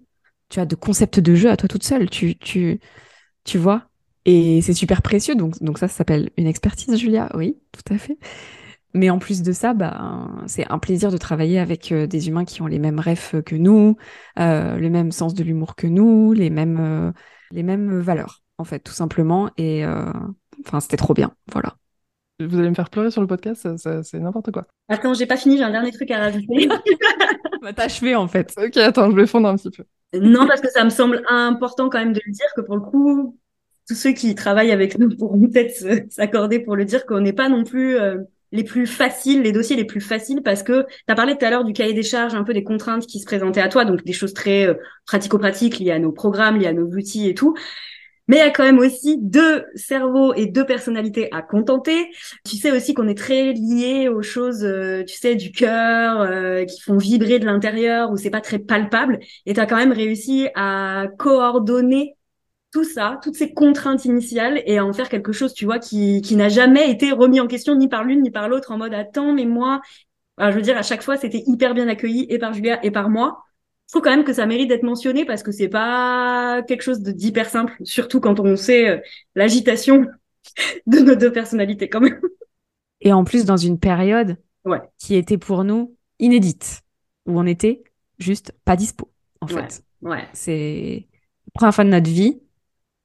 [0.49, 2.09] tu as de concepts de jeu à toi toute seule.
[2.09, 2.79] Tu, tu,
[3.43, 3.89] tu vois?
[4.25, 5.35] Et c'est super précieux.
[5.35, 7.29] Donc, donc ça s'appelle une expertise, Julia.
[7.35, 8.17] Oui, tout à fait.
[8.93, 12.45] Mais en plus de ça, bah, c'est un plaisir de travailler avec euh, des humains
[12.45, 13.97] qui ont les mêmes rêves que nous,
[14.39, 17.11] euh, le même sens de l'humour que nous, les mêmes, euh,
[17.51, 19.51] les mêmes valeurs, en fait, tout simplement.
[19.57, 19.85] Et
[20.65, 21.33] enfin, c'était trop bien.
[21.51, 21.75] Voilà.
[22.39, 24.67] Vous allez me faire pleurer sur le podcast, c'est n'importe quoi.
[24.89, 26.67] Attends, j'ai pas fini, j'ai un dernier truc à rajouter.
[27.61, 28.53] bah, t'as en fait.
[28.57, 29.83] Ok, attends, je vais fondre un petit peu.
[30.13, 32.81] Non, parce que ça me semble important quand même de le dire que pour le
[32.81, 33.37] coup,
[33.87, 37.49] tous ceux qui travaillent avec nous pourront peut-être s'accorder pour le dire qu'on n'est pas
[37.49, 37.97] non plus
[38.51, 41.49] les plus faciles, les dossiers les plus faciles parce que tu as parlé tout à
[41.49, 44.03] l'heure du cahier des charges, un peu des contraintes qui se présentaient à toi, donc
[44.03, 44.75] des choses très euh,
[45.05, 47.55] pratico-pratiques liées à nos programmes, liées à nos outils et tout.
[48.27, 52.09] Mais il y a quand même aussi deux cerveaux et deux personnalités à contenter.
[52.45, 56.65] Tu sais aussi qu'on est très lié aux choses, euh, tu sais, du cœur, euh,
[56.65, 59.19] qui font vibrer de l'intérieur, où c'est pas très palpable.
[59.45, 62.16] Et tu as quand même réussi à coordonner
[62.77, 66.21] tout ça, toutes ces contraintes initiales et à en faire quelque chose, tu vois, qui,
[66.21, 68.93] qui n'a jamais été remis en question ni par l'une ni par l'autre en mode
[68.93, 69.81] attends, mais moi,
[70.37, 73.09] je veux dire, à chaque fois, c'était hyper bien accueilli et par Julia et par
[73.09, 73.43] moi.
[73.87, 77.01] Je trouve quand même que ça mérite d'être mentionné parce que c'est pas quelque chose
[77.01, 78.97] d'hyper simple, surtout quand on sait euh,
[79.33, 80.05] l'agitation
[80.85, 82.21] de nos deux personnalités quand même.
[83.01, 84.81] Et en plus, dans une période ouais.
[84.99, 86.81] qui était pour nous inédite,
[87.25, 87.81] où on était
[88.19, 89.09] juste pas dispo,
[89.41, 89.81] en fait.
[90.03, 90.27] Ouais.
[90.33, 91.07] C'est
[91.47, 92.39] la première fois de notre vie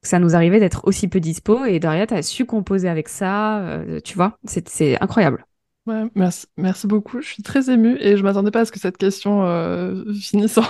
[0.03, 4.01] ça nous arrivait d'être aussi peu dispo et Daria, tu su composer avec ça, euh,
[4.01, 5.47] tu vois, c'est incroyable.
[5.87, 7.21] Ouais, merci, merci beaucoup.
[7.21, 10.59] Je suis très émue et je m'attendais pas à ce que cette question euh, finisse
[10.59, 10.65] en,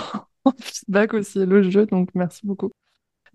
[0.59, 2.71] feedback aussi élogieux, donc merci beaucoup.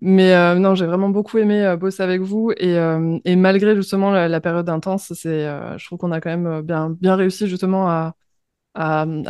[0.01, 4.69] Mais euh, non, j'ai vraiment beaucoup aimé bosser avec vous et, malgré justement la, période
[4.69, 8.15] intense, je trouve qu'on a quand même bien, réussi justement à,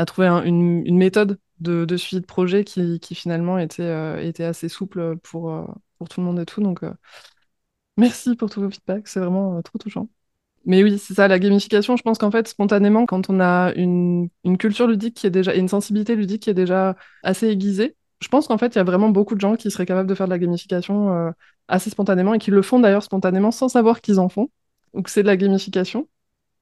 [0.06, 5.52] trouver une, méthode de, suivi de projet qui, finalement était assez souple pour,
[6.00, 6.62] pour tout le monde et tout.
[6.62, 6.94] Donc, euh,
[7.98, 10.10] merci pour tous vos feedbacks, c'est vraiment euh, trop touchant.
[10.66, 14.30] Mais oui, c'est ça, la gamification, je pense qu'en fait, spontanément, quand on a une,
[14.60, 18.48] culture ludique qui est déjà, une sensibilité ludique qui est déjà assez aiguisée, je pense
[18.48, 20.32] qu'en fait, il y a vraiment beaucoup de gens qui seraient capables de faire de
[20.32, 21.32] la gamification euh,
[21.70, 24.50] assez spontanément et qui le font d'ailleurs spontanément sans savoir qu'ils en font,
[24.94, 26.10] ou que c'est de la gamification.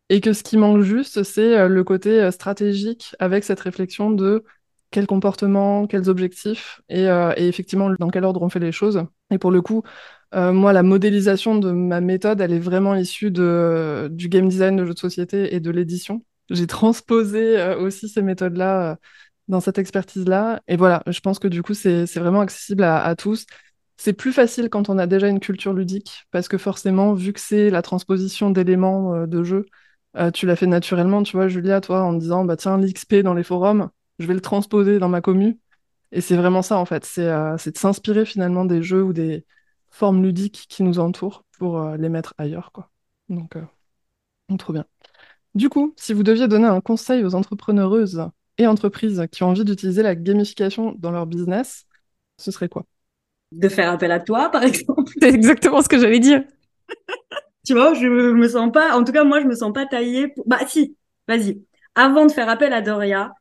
[0.10, 4.46] Et que ce qui manque juste, c'est le côté stratégique avec cette réflexion de
[4.92, 9.04] quel comportement, quels objectifs et, euh, et, effectivement dans quel ordre on fait les choses.
[9.32, 9.84] Et pour le coup,
[10.36, 14.76] euh, moi, la modélisation de ma méthode, elle est vraiment issue de, du game design
[14.78, 16.24] de jeux de société et de l'édition.
[16.50, 18.98] J'ai transposé euh, aussi ces méthodes-là
[19.48, 20.62] dans cette expertise-là.
[20.68, 23.46] Et voilà, je pense que du coup, c'est vraiment accessible à, à tous.
[23.98, 27.40] C'est plus facile quand on a déjà une culture ludique, parce que forcément, vu que
[27.40, 29.66] c'est la transposition d'éléments de jeu,
[30.34, 33.44] tu l'as fait naturellement, tu vois, Julia, toi, en disant, bah tiens, l'XP dans les
[33.44, 33.90] forums,
[34.20, 35.60] je vais le transposer dans ma commu.
[36.12, 37.06] Et c'est vraiment ça, en fait.
[37.06, 39.46] C'est euh, de s'inspirer finalement des jeux ou des
[39.90, 42.90] formes ludiques qui nous entourent pour euh, les mettre ailleurs, quoi.
[43.30, 44.86] Donc, euh, trop bien.
[45.56, 49.66] Du coup, si vous deviez donner un conseil aux entrepreneureuses et entreprises qui ont envie
[49.66, 51.86] d'utiliser la gamification dans leur business,
[52.38, 52.86] ce serait quoi?
[53.52, 55.12] De faire appel à toi, par exemple.
[55.22, 56.44] C'est exactement ce que j'allais dire.
[57.66, 60.30] tu vois, je me sens pas, en tout cas, moi, je me sens pas taillée.
[60.30, 60.48] Pour...
[60.48, 60.96] Bah, si,
[61.28, 61.62] vas-y.
[61.96, 63.34] Avant de faire appel à Doria,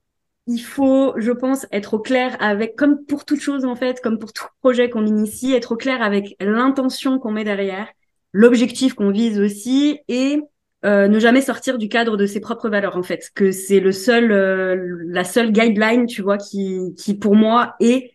[0.47, 4.18] il faut, je pense, être au clair avec, comme pour toute chose en fait, comme
[4.18, 7.88] pour tout projet qu'on initie, être au clair avec l'intention qu'on met derrière,
[8.32, 10.40] l'objectif qu'on vise aussi, et
[10.84, 13.30] euh, ne jamais sortir du cadre de ses propres valeurs en fait.
[13.34, 18.12] Que c'est le seul, euh, la seule guideline, tu vois, qui, qui pour moi est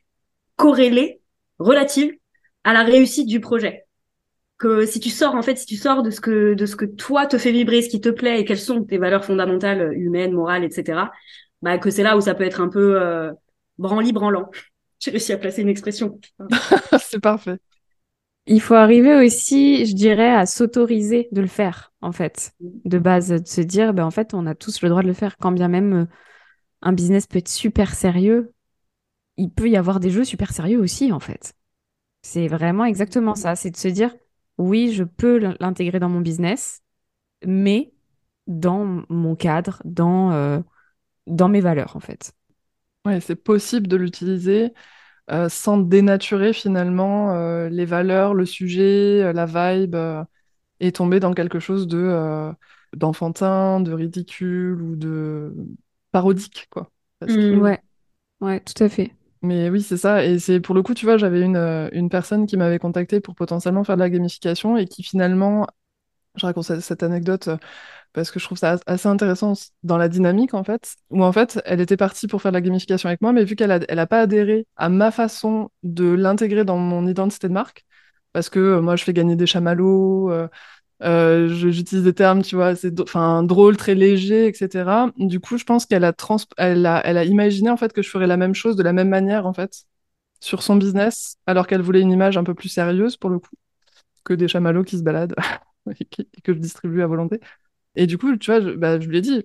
[0.56, 1.22] corrélée,
[1.60, 2.14] relative
[2.64, 3.86] à la réussite du projet.
[4.58, 6.86] Que si tu sors en fait, si tu sors de ce que de ce que
[6.86, 10.34] toi te fait vibrer, ce qui te plaît et quelles sont tes valeurs fondamentales humaines,
[10.34, 11.02] morales, etc
[11.62, 13.32] bah, que c'est là où ça peut être un peu euh,
[13.78, 14.50] branli branlant.
[15.00, 16.20] J'ai réussi à placer une expression.
[17.00, 17.58] c'est parfait.
[18.48, 23.30] Il faut arriver aussi, je dirais, à s'autoriser de le faire, en fait, de base,
[23.30, 25.52] de se dire, ben, en fait, on a tous le droit de le faire, quand
[25.52, 26.06] bien même euh,
[26.82, 28.54] un business peut être super sérieux,
[29.38, 31.54] il peut y avoir des jeux super sérieux aussi, en fait.
[32.24, 34.14] C'est vraiment exactement ça, c'est de se dire,
[34.58, 36.82] oui, je peux l'intégrer dans mon business,
[37.46, 37.94] mais
[38.48, 40.60] dans mon cadre, dans euh,
[41.28, 42.34] dans mes valeurs, en fait.
[43.06, 44.74] Oui, c'est possible de l'utiliser
[45.32, 49.98] euh, sans dénaturer finalement euh, les valeurs, le sujet, euh, la vibe,
[50.82, 52.52] et tomber dans quelque chose de
[52.96, 55.54] d'enfantin, de ridicule ou de
[56.12, 56.92] parodique, quoi.
[57.26, 57.82] Mmh, ouais,
[58.42, 59.16] ouais, tout à fait.
[59.42, 60.24] Mais oui, c'est ça.
[60.26, 61.58] Et c'est pour le coup, tu vois, j'avais une,
[61.94, 65.66] une personne qui m'avait contacté pour potentiellement faire de la gamification et qui finalement,
[66.36, 67.50] je raconte cette anecdote
[68.14, 69.54] parce que je trouve ça assez intéressant
[69.84, 72.62] dans la dynamique en fait, où en fait elle était partie pour faire de la
[72.62, 76.06] gamification avec moi, mais vu qu'elle a, elle a pas adhéré à ma façon de
[76.12, 77.86] l'intégrer dans mon identité de marque,
[78.34, 80.48] parce que euh, moi je fais gagner des chamallows, euh,
[81.04, 85.12] euh, j'utilise des termes, tu vois, c'est enfin drôle, très léger, etc.
[85.18, 88.02] Du coup, je pense qu'elle a, trans elle a, elle a imaginé en fait que
[88.04, 89.86] je ferais la même chose de la même manière en fait
[90.42, 93.56] sur son business, alors qu'elle voulait une image un peu plus sérieuse pour le coup
[94.24, 95.36] que des chamallows qui se baladent
[96.00, 97.40] et que je distribue à volonté.
[97.96, 99.44] Et du coup, tu vois, je, bah, lui ai dit,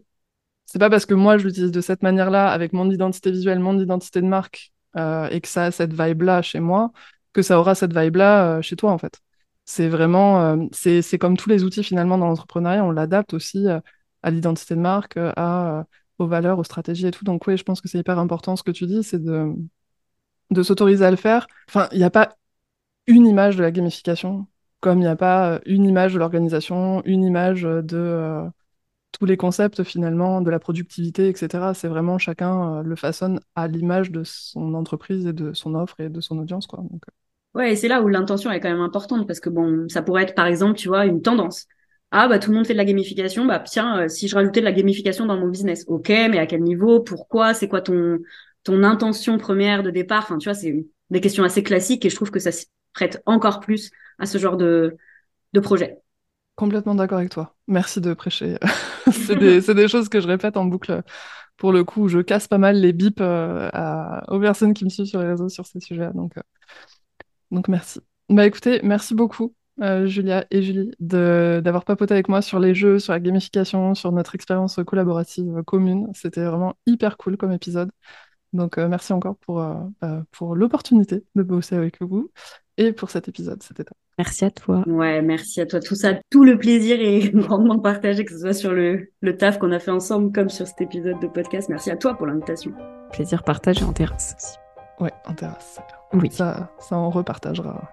[0.66, 3.78] c'est pas parce que moi je l'utilise de cette manière-là, avec mon identité visuelle, mon
[3.78, 6.92] identité de marque, euh, et que ça a cette vibe-là chez moi,
[7.32, 9.20] que ça aura cette vibe-là euh, chez toi, en fait.
[9.64, 13.66] C'est vraiment, euh, c'est comme tous les outils finalement dans l'entrepreneuriat, on l'adapte aussi
[14.22, 15.86] à l'identité de marque, à,
[16.18, 17.24] aux valeurs, aux stratégies et tout.
[17.24, 19.52] Donc oui, je pense que c'est hyper important ce que tu dis, c'est de,
[20.50, 21.46] de s'autoriser à le faire.
[21.68, 22.36] Enfin, il n'y a pas
[23.06, 24.46] une image de la gamification,
[24.80, 28.42] comme il n'y a pas une image de l'organisation, une image de
[29.12, 31.74] tous les concepts finalement de la productivité, etc.
[31.74, 36.08] C'est vraiment chacun le façonne à l'image de son entreprise et de son offre et
[36.08, 36.66] de son audience.
[36.66, 36.84] Quoi.
[37.54, 40.24] Ouais, et c'est là où l'intention est quand même importante parce que bon, ça pourrait
[40.24, 41.66] être par exemple, tu vois, une tendance.
[42.10, 44.60] Ah bah tout le monde fait de la gamification, bah tiens, euh, si je rajoutais
[44.60, 48.18] de la gamification dans mon business, ok, mais à quel niveau, pourquoi, c'est quoi ton
[48.62, 52.16] ton intention première de départ, enfin tu vois, c'est des questions assez classiques et je
[52.16, 54.96] trouve que ça se prête encore plus à ce genre de
[55.52, 55.98] de projet.
[56.56, 57.54] Complètement d'accord avec toi.
[57.68, 58.58] Merci de prêcher.
[59.12, 61.02] c'est des, des, choses que je répète en boucle.
[61.56, 64.90] Pour le coup, je casse pas mal les bips euh, à, aux personnes qui me
[64.90, 66.10] suivent sur les réseaux sur ces sujets.
[66.14, 66.42] Donc, euh,
[67.50, 68.00] donc merci.
[68.28, 72.98] Bah écoutez, merci beaucoup euh, Julia et Julie d'avoir papoté avec moi sur les jeux,
[72.98, 76.08] sur la gamification, sur notre expérience collaborative commune.
[76.14, 77.90] C'était vraiment hyper cool comme épisode.
[78.52, 82.30] Donc euh, merci encore pour, euh, bah, pour l'opportunité de bosser avec vous
[82.76, 83.62] et pour cet épisode.
[83.62, 83.96] C'était top.
[84.18, 84.82] Merci à toi.
[84.86, 85.80] Ouais, merci à toi.
[85.80, 89.58] Tout ça, tout le plaisir est grandement partagé, que ce soit sur le, le taf
[89.58, 91.68] qu'on a fait ensemble comme sur cet épisode de podcast.
[91.68, 92.72] Merci à toi pour l'invitation.
[93.12, 94.56] Plaisir partagé en terrasse aussi.
[95.00, 95.78] Ouais, en terrasse.
[96.14, 96.30] Oui.
[96.30, 97.92] Ça, ça on repartagera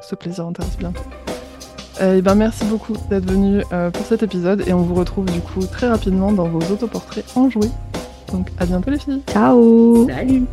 [0.00, 1.02] ce plaisir en terrasse bientôt.
[2.00, 5.24] Et eh ben merci beaucoup d'être venu euh, pour cet épisode et on vous retrouve
[5.24, 7.70] du coup très rapidement dans vos autoportraits enjoués.
[8.32, 9.22] Donc à bientôt les filles.
[9.30, 10.06] Ciao.
[10.08, 10.44] Salut.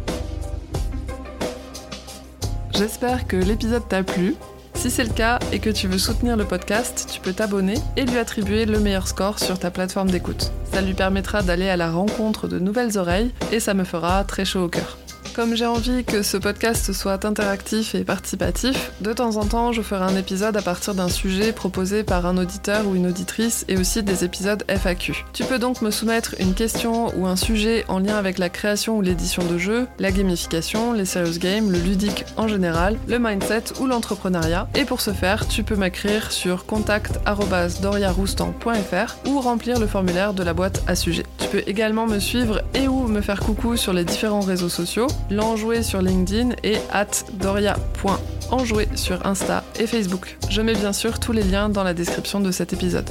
[2.73, 4.35] J'espère que l'épisode t'a plu.
[4.73, 8.03] Si c'est le cas et que tu veux soutenir le podcast, tu peux t'abonner et
[8.05, 10.51] lui attribuer le meilleur score sur ta plateforme d'écoute.
[10.71, 14.45] Ça lui permettra d'aller à la rencontre de nouvelles oreilles et ça me fera très
[14.45, 14.97] chaud au cœur.
[15.35, 19.81] Comme j'ai envie que ce podcast soit interactif et participatif, de temps en temps je
[19.81, 23.75] ferai un épisode à partir d'un sujet proposé par un auditeur ou une auditrice et
[23.75, 25.25] aussi des épisodes FAQ.
[25.33, 28.97] Tu peux donc me soumettre une question ou un sujet en lien avec la création
[28.97, 33.81] ou l'édition de jeux, la gamification, les serious games, le ludique en général, le mindset
[33.81, 34.69] ou l'entrepreneuriat.
[34.73, 40.53] Et pour ce faire, tu peux m'écrire sur contact.doriaroustan.fr ou remplir le formulaire de la
[40.53, 41.25] boîte à sujet.
[41.39, 45.07] Tu peux également me suivre et ou me faire coucou sur les différents réseaux sociaux
[45.29, 50.37] l'enjoué sur LinkedIn et at doria.enjoué sur Insta et Facebook.
[50.49, 53.09] Je mets bien sûr tous les liens dans la description de cet épisode.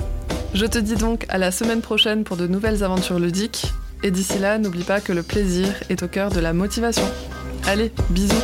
[0.54, 4.38] Je te dis donc à la semaine prochaine pour de nouvelles aventures ludiques, et d'ici
[4.38, 7.06] là, n'oublie pas que le plaisir est au cœur de la motivation.
[7.66, 8.34] Allez, bisous